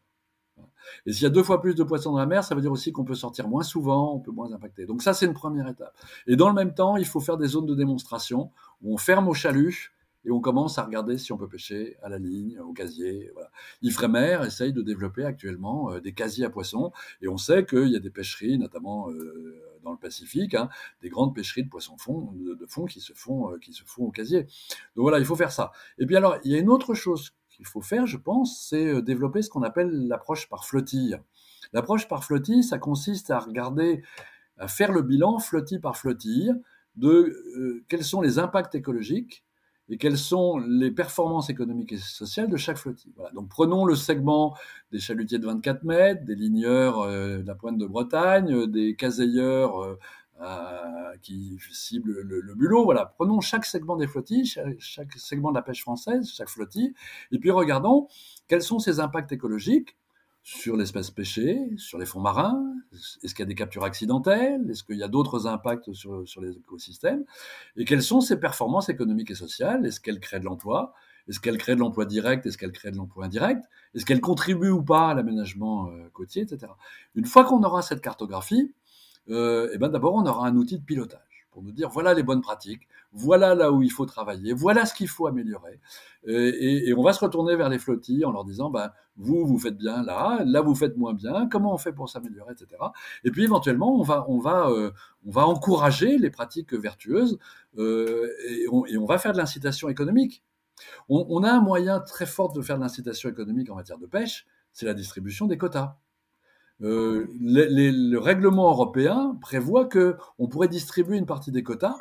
[1.07, 2.72] Et s'il y a deux fois plus de poissons dans la mer, ça veut dire
[2.72, 4.86] aussi qu'on peut sortir moins souvent, on peut moins impacter.
[4.86, 5.97] Donc ça, c'est une première étape.
[6.26, 8.51] Et dans le même temps, il faut faire des zones de démonstration
[8.82, 9.93] où on ferme au chalut
[10.24, 13.30] et on commence à regarder si on peut pêcher à la ligne, au casier.
[13.32, 13.51] Voilà.
[13.80, 18.01] Ifremer essaye de développer actuellement des casiers à poissons et on sait qu'il y a
[18.01, 19.09] des pêcheries, notamment
[19.82, 20.68] dans le Pacifique, hein,
[21.03, 21.97] des grandes pêcheries de poissons
[22.34, 24.43] de, fond qui se font, qui se font au casier.
[24.95, 25.72] Donc voilà, il faut faire ça.
[25.99, 29.02] Et puis alors, il y a une autre chose qu'il faut faire, je pense, c'est
[29.02, 31.18] développer ce qu'on appelle l'approche par flottille.
[31.74, 34.02] L'approche par flottille, ça consiste à regarder,
[34.56, 36.54] à faire le bilan flottille par flottille
[36.96, 39.44] de euh, quels sont les impacts écologiques
[39.90, 43.12] et quelles sont les performances économiques et sociales de chaque flottille.
[43.34, 44.56] Donc prenons le segment
[44.90, 49.82] des chalutiers de 24 mètres, des ligneurs euh, de la pointe de Bretagne, des caseilleurs
[49.82, 49.98] euh,
[51.22, 52.84] qui ciblent le, bulot.
[52.84, 53.14] Voilà.
[53.16, 54.47] Prenons chaque segment des flottilles,
[54.78, 56.95] chaque, segment de la pêche française, chaque flottille,
[57.32, 58.09] et puis regardons
[58.49, 59.97] quels sont ces impacts écologiques
[60.43, 62.64] sur l'espèce pêchée, sur les fonds marins
[63.22, 66.41] Est-ce qu'il y a des captures accidentelles Est-ce qu'il y a d'autres impacts sur, sur,
[66.41, 67.24] les écosystèmes
[67.76, 70.95] Et quelles sont ses performances économiques et sociales Est-ce qu'elle crée de l'emploi
[71.28, 73.64] Est-ce qu'elle crée de l'emploi direct Est-ce qu'elle crée de l'emploi indirect
[73.95, 76.72] Est-ce qu'elle contribue ou pas à l'aménagement euh, côtier, etc.
[77.14, 78.72] Une fois qu'on aura cette cartographie,
[79.31, 81.20] euh, eh ben d'abord on aura un outil de pilotage
[81.51, 84.95] pour nous dire voilà les bonnes pratiques, voilà là où il faut travailler, voilà ce
[84.95, 85.81] qu'il faut améliorer.
[86.26, 89.76] Et, on va se retourner vers les flottilles en leur disant ben, vous, vous faites
[89.76, 92.81] bien là, là, vous faites moins bien, comment on fait pour s'améliorer, etc.
[93.24, 94.91] Et puis éventuellement, euh,
[95.24, 97.39] on va encourager les pratiques vertueuses
[97.78, 100.43] euh, et, on, va faire de l'incitation économique.
[101.09, 104.07] On, on a un moyen très fort de faire de l'incitation économique en matière de
[104.07, 105.97] pêche, c'est la distribution des quotas.
[106.83, 111.97] Euh, le règlement européen prévoit que on pourrait distribuer une partie des quotas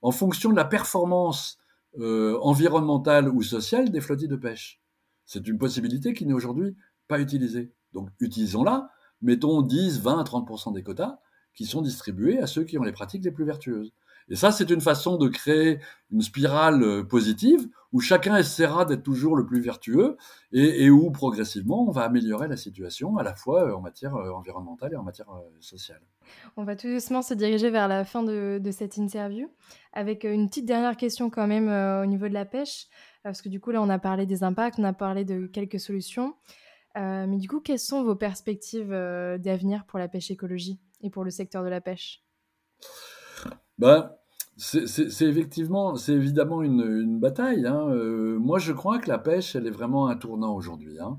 [0.00, 1.58] en fonction de la performance
[1.98, 4.80] euh, environnementale ou sociale des flottilles de pêche.
[5.26, 7.72] C'est une possibilité qui n'est aujourd'hui pas utilisée.
[7.92, 8.90] Donc utilisons-la,
[9.22, 11.18] mettons 10, 20, 30% des quotas
[11.54, 13.92] qui sont distribués à ceux qui ont les pratiques les plus vertueuses.
[14.28, 19.02] Et ça, c'est une façon de créer une spirale euh, positive où chacun essaiera d'être
[19.02, 20.16] toujours le plus vertueux
[20.52, 24.30] et, où progressivement on va améliorer la situation à la fois euh, en matière euh,
[24.30, 25.26] environnementale et en matière
[25.60, 26.00] sociale.
[26.56, 29.48] On va tout doucement se diriger vers la fin de, cette interview
[29.92, 31.68] avec une petite dernière question quand même
[32.02, 32.86] au niveau de la pêche
[33.22, 35.78] parce que du coup là on a parlé des impacts, on a parlé de quelques
[35.78, 36.34] solutions.
[36.96, 41.30] mais du coup, quelles sont vos perspectives d'avenir pour la pêche écologie et pour le
[41.30, 42.24] secteur de la pêche?
[43.78, 44.10] Ben,
[44.56, 47.66] c'est effectivement, c'est évidemment une, bataille.
[47.66, 47.88] Hein.
[47.90, 50.98] Euh, moi, je crois que la pêche, elle est vraiment un tournant aujourd'hui.
[51.00, 51.18] Hein.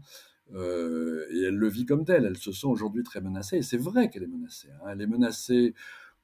[0.54, 2.26] Euh, et elle le vit comme telle.
[2.26, 3.58] Elle se sent aujourd'hui très menacée.
[3.58, 4.70] Et c'est vrai qu'elle est menacée.
[4.72, 4.88] Hein.
[4.92, 5.74] Elle est menacée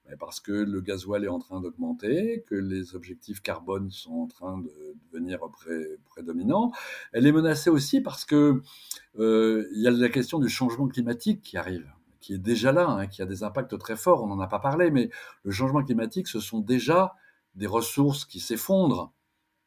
[0.06, 4.28] ben, parce que le gasoil est en train d'augmenter, que les objectifs carbone sont en
[4.28, 4.72] train de
[5.12, 5.40] devenir
[6.06, 6.72] prédominants.
[7.12, 8.62] Elle est menacée aussi parce que
[9.20, 12.88] euh, il y a la question du changement climatique qui arrive qui est déjà là,
[12.88, 14.24] hein, qui a des impacts très forts.
[14.24, 15.10] On n'en a pas parlé, mais
[15.44, 17.16] le changement climatique, ce sont déjà
[17.56, 19.14] des ressources qui s'effondrent.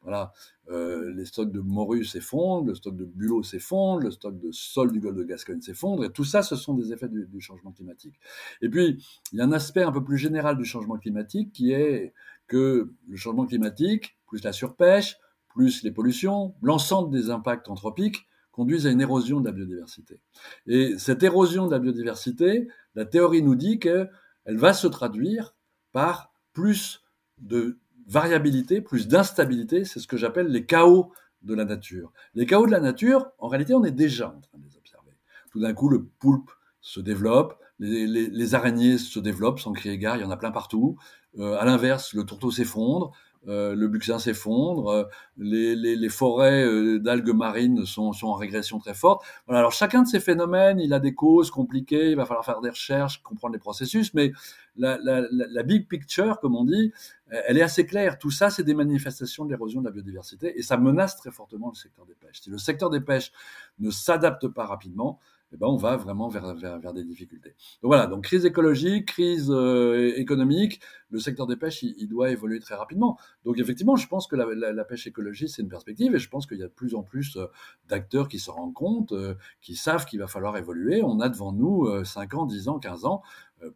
[0.01, 0.33] Voilà,
[0.69, 4.91] euh, les stocks de morue s'effondrent, le stock de bulot s'effondre, le stock de sol
[4.91, 7.71] du golfe de Gascogne s'effondre, et tout ça, ce sont des effets du, du, changement
[7.71, 8.13] climatique.
[8.61, 11.71] Et puis, il y a un aspect un peu plus général du changement climatique qui
[11.71, 12.13] est
[12.47, 15.17] que le changement climatique, plus la surpêche,
[15.49, 20.21] plus les pollutions, l'ensemble des impacts anthropiques, conduisent à une érosion de la biodiversité.
[20.65, 24.07] Et cette érosion de la biodiversité, la théorie nous dit qu'elle
[24.45, 25.57] va se traduire
[25.91, 27.03] par plus
[27.37, 32.13] de variabilité, plus d'instabilité, c'est ce que j'appelle les chaos de la nature.
[32.33, 35.11] Les chaos de la nature, en réalité, on est déjà en train de les observer.
[35.51, 36.49] Tout d'un coup, le poulpe
[36.79, 40.95] se développe, les, araignées se développent sans crier gare, il y en a plein partout.
[41.39, 43.11] Euh, à l'inverse, le tourteau s'effondre,
[43.47, 45.03] euh, le buxin s'effondre, euh,
[45.37, 49.23] les, forêts euh, d'algues marines sont, en régression très forte.
[49.47, 52.69] Alors chacun de ces phénomènes, il a des causes compliquées, il va falloir faire des
[52.69, 54.31] recherches, comprendre les processus, mais
[54.77, 56.91] la, la big picture, comme on dit,
[57.29, 58.17] elle est assez claire.
[58.17, 61.69] Tout ça, c'est des manifestations de l'érosion de la biodiversité et ça menace très fortement
[61.69, 62.41] le secteur des pêches.
[62.41, 63.31] Si le secteur des pêches
[63.79, 65.19] ne s'adapte pas rapidement,
[65.53, 67.55] eh ben, on va vraiment vers, vers, des difficultés.
[67.81, 72.59] Donc voilà, donc crise écologique, crise euh, économique, le secteur des pêches, il, doit évoluer
[72.59, 73.17] très rapidement.
[73.45, 76.57] Donc effectivement, je pense que la, pêche écologique, c'est une perspective et je pense qu'il
[76.57, 77.45] y a de plus en plus euh,
[77.87, 81.01] d'acteurs qui se rendent compte, euh, qui savent qu'il va falloir évoluer.
[81.03, 83.21] On a devant nous 5 ans, 10 ans, 15 ans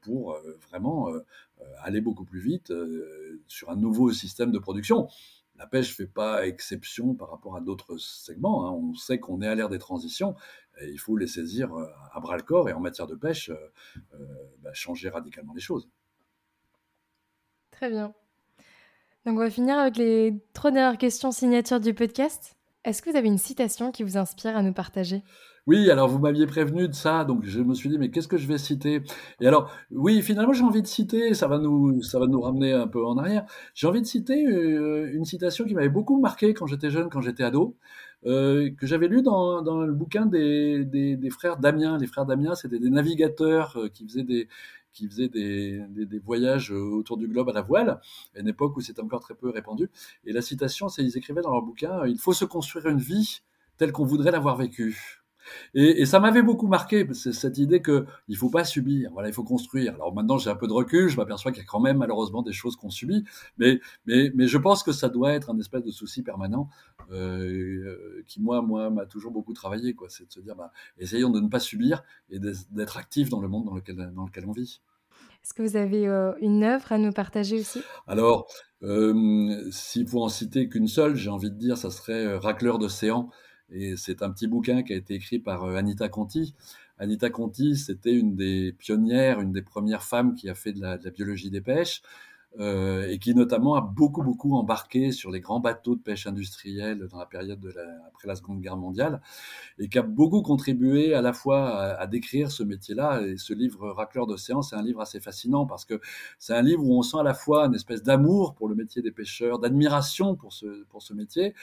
[0.02, 0.38] pour
[0.70, 1.10] vraiment
[1.82, 2.74] aller beaucoup plus vite
[3.48, 5.08] sur un nouveau système de production.
[5.60, 8.66] La pêche ne fait pas exception par rapport à d'autres segments.
[8.66, 8.72] Hein.
[8.72, 10.36] On sait qu'on est à l'ère des transitions
[10.80, 13.50] et il faut les saisir euh, à bras le corps et en matière de pêche,
[13.50, 13.56] euh,
[14.14, 14.26] euh,
[14.60, 15.90] bah, changer radicalement les choses.
[17.72, 18.14] Très bien.
[19.26, 22.56] Donc on va finir avec les trois dernières questions signatures du podcast.
[22.86, 25.24] Est-ce que vous avez une citation qui vous inspire à nous partager?
[25.70, 28.38] Oui, alors vous m'aviez prévenu de ça, donc je me suis dit mais qu'est-ce que
[28.38, 29.04] je vais citer?
[29.40, 32.74] Et alors oui, finalement j'ai envie de citer, ça va nous ça va nous ramener
[32.74, 33.46] un peu en arrière.
[33.76, 37.22] J'ai envie de citer euh, une citation qui m'avait beaucoup marqué quand j'étais jeune, quand
[37.22, 37.76] j'étais ado,
[38.26, 42.00] euh, que j'avais lu dans, dans, le bouquin des, des, frères Damien.
[42.00, 44.48] Les frères Damien, c'était des navigateurs euh, qui faisaient des
[44.92, 48.02] qui des, des, voyages autour du globe à la voile,
[48.36, 49.88] à une époque où c'était encore très peu répandu.
[50.26, 53.42] Et la citation, c'est ils écrivaient dans leur bouquin il faut se construire une vie
[53.78, 55.19] telle qu'on voudrait l'avoir vécue.
[55.74, 59.34] Et, et ça m'avait beaucoup marqué, cette idée qu'il ne faut pas subir, voilà, il
[59.34, 59.94] faut construire.
[59.96, 62.42] Alors maintenant, j'ai un peu de recul, je m'aperçois qu'il y a quand même malheureusement
[62.42, 63.24] des choses qu'on subit,
[63.58, 66.70] mais, mais, mais je pense que ça doit être un espèce de souci permanent
[67.12, 69.94] euh, qui, moi, moi, m'a toujours beaucoup travaillé.
[69.94, 70.08] Quoi.
[70.10, 73.48] C'est de se dire, bah, essayons de ne pas subir et d'être actifs dans le
[73.48, 74.82] monde dans lequel, dans lequel on vit.
[75.44, 77.82] Est-ce que vous avez euh, une œuvre à nous partager aussi?
[78.08, 78.48] Alors,
[78.84, 82.78] euh, si pour en citer qu'une seule, j'ai envie de dire, ça serait euh, Racleur
[82.78, 83.30] d'océan
[83.72, 86.56] et c'est un petit bouquin qui a été écrit par euh, Anita Conti.
[86.98, 90.98] Anita Conti, c'était une des pionnières, une des premières femmes qui a fait de la,
[90.98, 92.02] de la biologie des pêches.
[92.58, 97.08] Euh, et qui notamment a beaucoup beaucoup embarqué sur les grands bateaux de pêche industrielle
[97.08, 99.22] dans la période de la, après la Seconde Guerre mondiale,
[99.78, 103.22] et qui a beaucoup contribué à la fois à, décrire ce métier-là.
[103.22, 106.02] Et ce livre Racleur d'océan, c'est un livre assez fascinant parce que
[106.40, 109.04] c'est un livre où on sent à la fois une espèce d'amour pour le métier
[109.04, 111.54] des pêcheurs, d'admiration pour ce pour ce métier,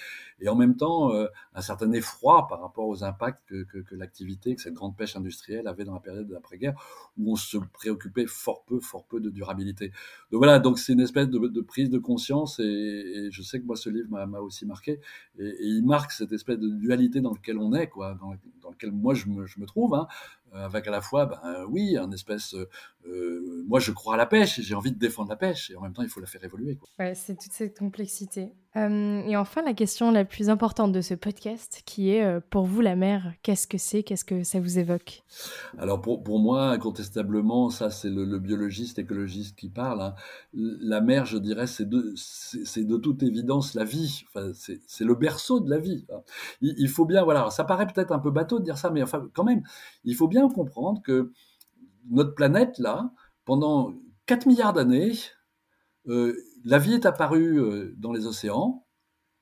[0.41, 3.97] et en même temps euh, un certain effroi par rapport aux impacts que, que, que
[3.97, 6.75] l'activité, que cette grande pêche industrielle avait dans la période d'après-guerre,
[7.19, 9.89] où on se préoccupait fort peu, fort peu de durabilité.
[10.31, 13.77] Donc voilà, donc c'est une espèce de, prise de conscience et, je sais que moi
[13.77, 15.01] ce livre m'a aussi marqué.
[15.39, 19.15] Et, il marque cette espèce de dualité dans laquelle on est, quoi, dans, laquelle moi
[19.15, 20.07] je me, je me trouve, hein,
[20.53, 22.55] avec à la fois, ben, oui, un espèce,
[23.09, 25.77] euh, moi je crois à la pêche et j'ai envie de défendre la pêche et
[25.77, 26.77] en même temps il faut la faire évoluer.
[26.77, 26.89] Quoi.
[26.99, 28.53] Ouais, c'est toute cette complexité.
[28.77, 32.67] Euh, et enfin la question la plus importante de ce podcast qui est euh, pour
[32.67, 35.23] vous la mer, qu'est-ce que c'est, qu'est-ce que ça vous évoque?
[35.79, 40.03] Alors pour, pour moi incontestablement ça c'est le, le, biologiste écologiste qui parle.
[40.03, 40.15] Hein.
[40.53, 45.15] La mer je dirais c'est de, c'est de toute évidence la vie, enfin, c'est le
[45.15, 46.05] berceau de la vie.
[46.13, 46.21] Hein.
[46.61, 49.03] Il, il faut bien, voilà, ça paraît peut-être un peu bateau de dire ça mais
[49.03, 49.63] enfin quand même
[50.05, 51.33] il faut bien comprendre que
[52.11, 53.13] notre planète, là,
[53.45, 53.93] pendant
[54.27, 55.13] 4 milliards d'années,
[56.09, 58.85] euh, la vie est apparue euh, dans les océans,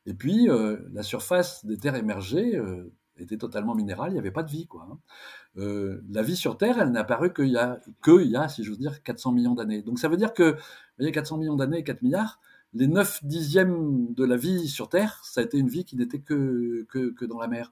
[0.07, 2.61] et puis euh, la surface des terres émergées
[3.17, 4.67] était totalement minérale, il n'y avait pas de vie.
[4.67, 4.99] Quoi, hein.
[6.11, 8.65] La vie sur Terre, elle n'est apparue qu'il y, a, que, il y a, si
[8.65, 9.83] j'ose dire, 400 millions d'années.
[9.83, 10.59] Donc ça veut dire que, vous
[10.99, 12.41] voyez, 400 millions d'années, 4 milliards,
[12.75, 16.19] les 9 dixièmes de la vie sur Terre, ça a été une vie qui n'était
[16.19, 17.71] que, que, que, dans la mer.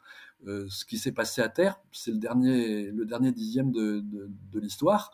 [0.49, 4.29] Euh, ce qui s'est passé à Terre, c'est le dernier, le dernier dixième de, de,
[4.51, 5.13] de l'histoire.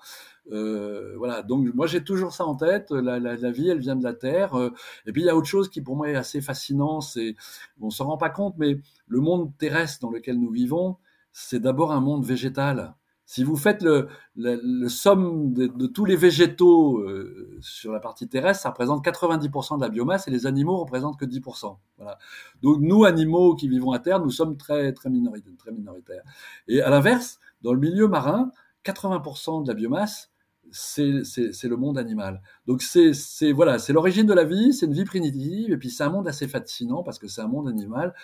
[0.50, 2.90] Euh, voilà, donc moi j'ai toujours ça en tête.
[2.90, 4.54] La, la, la, vie, elle vient de la Terre.
[4.54, 4.70] Euh,
[5.06, 7.02] et puis il y a autre chose qui pour moi est assez fascinant.
[7.02, 7.36] C'est,
[7.80, 10.96] on s'en rend pas compte, mais le monde terrestre dans lequel nous vivons,
[11.32, 12.94] c'est d'abord un monde végétal.
[13.30, 18.00] Si vous faites le, le, le somme de, de, tous les végétaux euh, sur la
[18.00, 21.76] partie terrestre, ça représente 90% de la biomasse et les animaux représentent que 10%.
[21.98, 22.18] Voilà.
[22.62, 26.22] Donc nous, animaux qui vivons à terre, nous sommes très, très, minoritaires, très minoritaires.
[26.68, 28.50] Et à l'inverse, dans le milieu marin,
[28.86, 30.30] 80% de la biomasse,
[30.72, 32.42] c'est le monde animal.
[32.66, 33.12] Donc c'est
[33.52, 36.28] voilà, c'est l'origine de la vie, c'est une vie primitive, et puis c'est un monde
[36.28, 38.14] assez fascinant parce que c'est un monde animal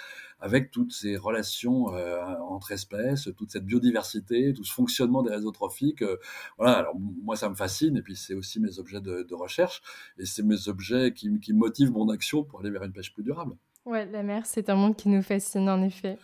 [0.40, 5.52] avec toutes ces relations euh, entre espèces, toute cette biodiversité, tout ce fonctionnement des réseaux
[5.52, 6.02] trophiques.
[6.02, 6.18] Euh,
[6.58, 9.82] voilà, alors moi ça me fascine, et puis c'est aussi mes objets de, recherche,
[10.18, 13.22] et c'est mes objets qui, qui motivent mon action pour aller vers une pêche plus
[13.22, 13.56] durable.
[13.84, 16.18] Ouais, la mer, c'est un monde qui nous fascine en effet.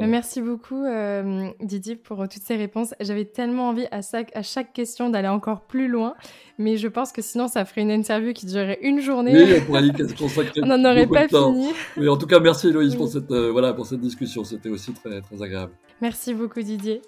[0.00, 2.94] Merci beaucoup euh, Didier pour toutes ces réponses.
[3.00, 6.14] J'avais tellement envie à, chaque, à chaque question d'aller encore plus loin,
[6.58, 9.32] mais je pense que sinon ça ferait une interview qui durerait une journée.
[9.34, 10.60] Oui, on pourrait y consacrer.
[10.62, 11.68] on n'en aurait pas fini.
[11.96, 12.98] Mais en tout cas, merci Héloïse oui.
[12.98, 14.42] pour cette euh, voilà pour cette discussion.
[14.42, 15.72] C'était aussi très très agréable.
[16.00, 17.00] Merci beaucoup Didier.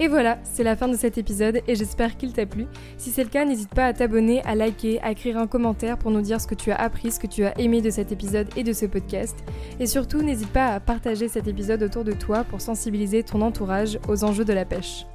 [0.00, 2.66] Et voilà, c'est la fin de cet épisode et j'espère qu'il t'a plu.
[2.98, 6.10] Si c'est le cas, n'hésite pas à t'abonner, à liker, à écrire un commentaire pour
[6.10, 8.48] nous dire ce que tu as appris, ce que tu as aimé de cet épisode
[8.56, 9.36] et de ce podcast.
[9.80, 13.98] Et surtout, n'hésite pas à partager cet épisode autour de toi pour sensibiliser ton entourage
[14.08, 15.06] aux enjeux de la pêche.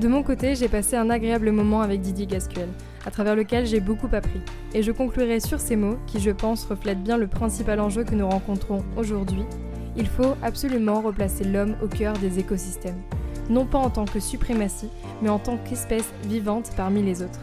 [0.00, 2.68] De mon côté, j'ai passé un agréable moment avec Didier Gasquel,
[3.04, 4.40] à travers lequel j'ai beaucoup appris.
[4.72, 8.14] Et je conclurai sur ces mots qui, je pense, reflètent bien le principal enjeu que
[8.14, 9.44] nous rencontrons aujourd'hui.
[9.98, 13.02] Il faut absolument replacer l'homme au cœur des écosystèmes
[13.50, 14.88] non pas en tant que suprématie,
[15.20, 17.40] mais en tant qu'espèce vivante parmi les autres.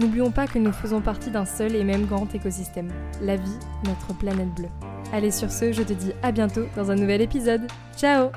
[0.00, 2.90] N'oublions pas que nous faisons partie d'un seul et même grand écosystème,
[3.20, 4.70] la vie, notre planète bleue.
[5.12, 7.66] Allez sur ce, je te dis à bientôt dans un nouvel épisode.
[7.96, 8.30] Ciao